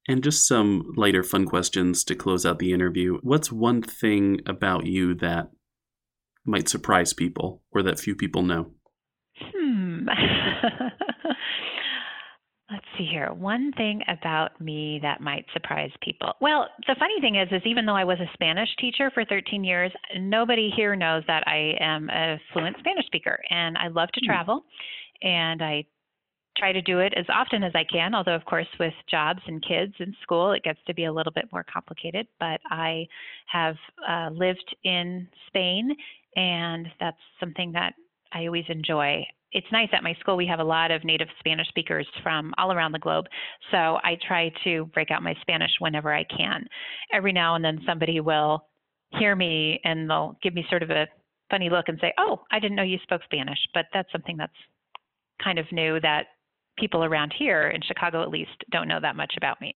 And 0.08 0.24
just 0.24 0.48
some 0.48 0.94
lighter, 0.98 1.24
fun 1.24 1.46
questions 1.46 2.04
to 2.06 2.16
close 2.16 2.46
out 2.46 2.60
the 2.60 2.74
interview. 2.74 3.20
What's 3.22 3.52
one 3.52 3.82
thing 3.82 4.42
about 4.46 4.86
you 4.86 5.14
that 5.16 5.52
might 6.46 6.68
surprise 6.68 7.14
people 7.14 7.62
or 7.72 7.84
that 7.84 8.00
few 8.00 8.16
people 8.16 8.42
know? 8.42 8.72
Hmm. 9.38 10.08
Let's 12.72 12.86
see 12.98 13.08
here. 13.10 13.34
One 13.34 13.72
thing 13.74 14.02
about 14.08 14.62
me 14.62 15.00
that 15.02 15.22
might 15.22 15.46
surprise 15.54 15.90
people. 16.04 16.34
Well, 16.40 16.68
the 16.86 16.96
funny 17.00 17.20
thing 17.20 17.36
is, 17.36 17.48
is 17.52 17.64
even 17.66 17.86
though 17.86 17.96
I 17.96 18.04
was 18.04 18.20
a 18.20 18.30
Spanish 18.34 18.70
teacher 18.80 19.10
for 19.12 19.26
13 19.26 19.64
years, 19.64 19.92
nobody 20.18 20.72
here 20.76 20.96
knows 20.96 21.24
that 21.26 21.44
I 21.48 21.74
am 21.80 22.10
a 22.12 22.40
fluent 22.54 22.78
Spanish 22.80 23.08
speaker, 23.08 23.40
and 23.50 23.76
I 23.76 23.88
love 23.88 24.10
to 24.14 24.20
hmm. 24.20 24.28
travel, 24.28 24.64
and 25.24 25.64
I 25.64 25.86
try 26.60 26.72
to 26.72 26.82
do 26.82 27.00
it 27.00 27.14
as 27.16 27.26
often 27.34 27.64
as 27.64 27.72
I 27.74 27.86
can, 27.92 28.14
although, 28.14 28.36
of 28.36 28.46
course, 28.46 28.68
with 28.80 28.94
jobs 29.10 29.42
and 29.48 29.66
kids 29.66 29.94
and 30.00 30.14
school, 30.22 30.52
it 30.52 30.64
gets 30.64 30.80
to 30.88 30.94
be 30.94 31.06
a 31.06 31.14
little 31.14 31.32
bit 31.32 31.46
more 31.52 31.66
complicated. 31.72 32.28
But 32.40 32.60
I 32.70 33.08
have 33.48 33.76
uh, 34.08 34.30
lived 34.32 34.76
in 34.84 35.28
Spain, 35.48 35.96
and 36.36 36.88
that's 37.00 37.18
something 37.40 37.72
that 37.72 37.94
I 38.32 38.46
always 38.46 38.66
enjoy. 38.68 39.26
It's 39.52 39.68
nice 39.72 39.90
at 39.94 40.04
my 40.04 40.14
school, 40.20 40.38
we 40.38 40.46
have 40.48 40.60
a 40.60 40.64
lot 40.64 40.92
of 40.92 41.04
native 41.04 41.28
Spanish 41.40 41.68
speakers 41.70 42.08
from 42.22 42.54
all 42.58 42.72
around 42.72 42.92
the 42.92 43.00
globe. 43.00 43.26
So 43.72 43.78
I 44.04 44.18
try 44.28 44.52
to 44.64 44.86
break 44.94 45.10
out 45.10 45.24
my 45.24 45.34
Spanish 45.42 45.72
whenever 45.80 46.14
I 46.14 46.24
can. 46.24 46.66
Every 47.12 47.34
now 47.34 47.56
and 47.56 47.66
then, 47.66 47.80
somebody 47.86 48.20
will 48.20 48.66
hear 49.18 49.36
me 49.36 49.80
and 49.84 50.10
they'll 50.10 50.38
give 50.44 50.54
me 50.54 50.66
sort 50.70 50.84
of 50.84 50.92
a 50.92 51.08
funny 51.50 51.70
look 51.70 51.86
and 51.88 51.98
say, 52.00 52.14
Oh, 52.20 52.44
I 52.52 52.60
didn't 52.60 52.76
know 52.76 52.84
you 52.84 53.00
spoke 53.02 53.22
Spanish. 53.24 53.58
But 53.74 53.86
that's 53.92 54.12
something 54.12 54.38
that's 54.38 54.54
kind 55.44 55.58
of 55.58 55.66
new 55.72 56.00
that 56.02 56.28
people 56.78 57.04
around 57.04 57.34
here, 57.38 57.70
in 57.70 57.82
Chicago 57.82 58.22
at 58.22 58.30
least, 58.30 58.52
don't 58.72 58.88
know 58.88 59.00
that 59.02 59.16
much 59.16 59.34
about 59.36 59.60
me. 59.62 59.76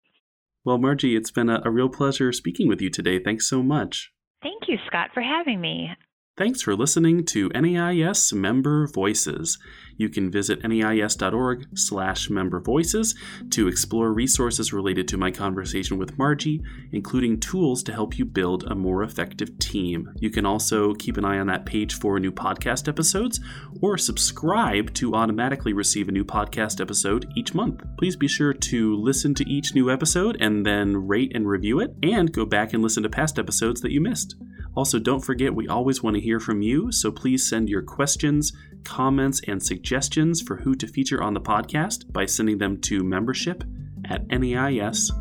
Well, 0.64 0.78
Margie, 0.78 1.16
it's 1.16 1.30
been 1.30 1.48
a, 1.48 1.60
a 1.64 1.70
real 1.70 1.88
pleasure 1.88 2.32
speaking 2.32 2.68
with 2.68 2.80
you 2.80 2.90
today. 2.90 3.18
Thanks 3.18 3.48
so 3.48 3.62
much. 3.62 4.12
Thank 4.42 4.64
you, 4.68 4.76
Scott, 4.86 5.10
for 5.14 5.22
having 5.22 5.60
me. 5.60 5.90
Thanks 6.38 6.62
for 6.62 6.74
listening 6.74 7.26
to 7.26 7.50
NAIS 7.50 8.32
Member 8.32 8.86
Voices. 8.86 9.58
You 9.98 10.08
can 10.08 10.30
visit 10.30 10.66
nais.org 10.66 11.66
slash 11.74 12.30
member 12.30 12.58
voices 12.58 13.14
to 13.50 13.68
explore 13.68 14.14
resources 14.14 14.72
related 14.72 15.06
to 15.08 15.18
my 15.18 15.30
conversation 15.30 15.98
with 15.98 16.16
Margie, 16.16 16.62
including 16.90 17.38
tools 17.38 17.82
to 17.82 17.92
help 17.92 18.18
you 18.18 18.24
build 18.24 18.64
a 18.64 18.74
more 18.74 19.02
effective 19.02 19.58
team. 19.58 20.10
You 20.20 20.30
can 20.30 20.46
also 20.46 20.94
keep 20.94 21.18
an 21.18 21.26
eye 21.26 21.38
on 21.38 21.48
that 21.48 21.66
page 21.66 21.98
for 21.98 22.18
new 22.18 22.32
podcast 22.32 22.88
episodes 22.88 23.38
or 23.82 23.98
subscribe 23.98 24.94
to 24.94 25.14
automatically 25.14 25.74
receive 25.74 26.08
a 26.08 26.12
new 26.12 26.24
podcast 26.24 26.80
episode 26.80 27.30
each 27.36 27.52
month. 27.52 27.84
Please 27.98 28.16
be 28.16 28.26
sure 28.26 28.54
to 28.54 28.96
listen 28.96 29.34
to 29.34 29.46
each 29.50 29.74
new 29.74 29.90
episode 29.90 30.38
and 30.40 30.64
then 30.64 31.06
rate 31.06 31.32
and 31.34 31.46
review 31.46 31.80
it, 31.80 31.94
and 32.02 32.32
go 32.32 32.46
back 32.46 32.72
and 32.72 32.82
listen 32.82 33.02
to 33.02 33.10
past 33.10 33.38
episodes 33.38 33.82
that 33.82 33.92
you 33.92 34.00
missed. 34.00 34.34
Also, 34.74 34.98
don't 34.98 35.24
forget 35.24 35.54
we 35.54 35.68
always 35.68 36.02
want 36.02 36.14
to 36.14 36.20
hear 36.20 36.40
from 36.40 36.62
you, 36.62 36.90
so 36.90 37.12
please 37.12 37.46
send 37.48 37.68
your 37.68 37.82
questions, 37.82 38.52
comments, 38.84 39.40
and 39.46 39.62
suggestions 39.62 40.40
for 40.40 40.56
who 40.56 40.74
to 40.74 40.86
feature 40.86 41.22
on 41.22 41.34
the 41.34 41.40
podcast 41.40 42.10
by 42.12 42.24
sending 42.26 42.58
them 42.58 42.80
to 42.80 43.04
membership 43.04 43.64
at 44.08 44.26
nais.org. 44.28 45.12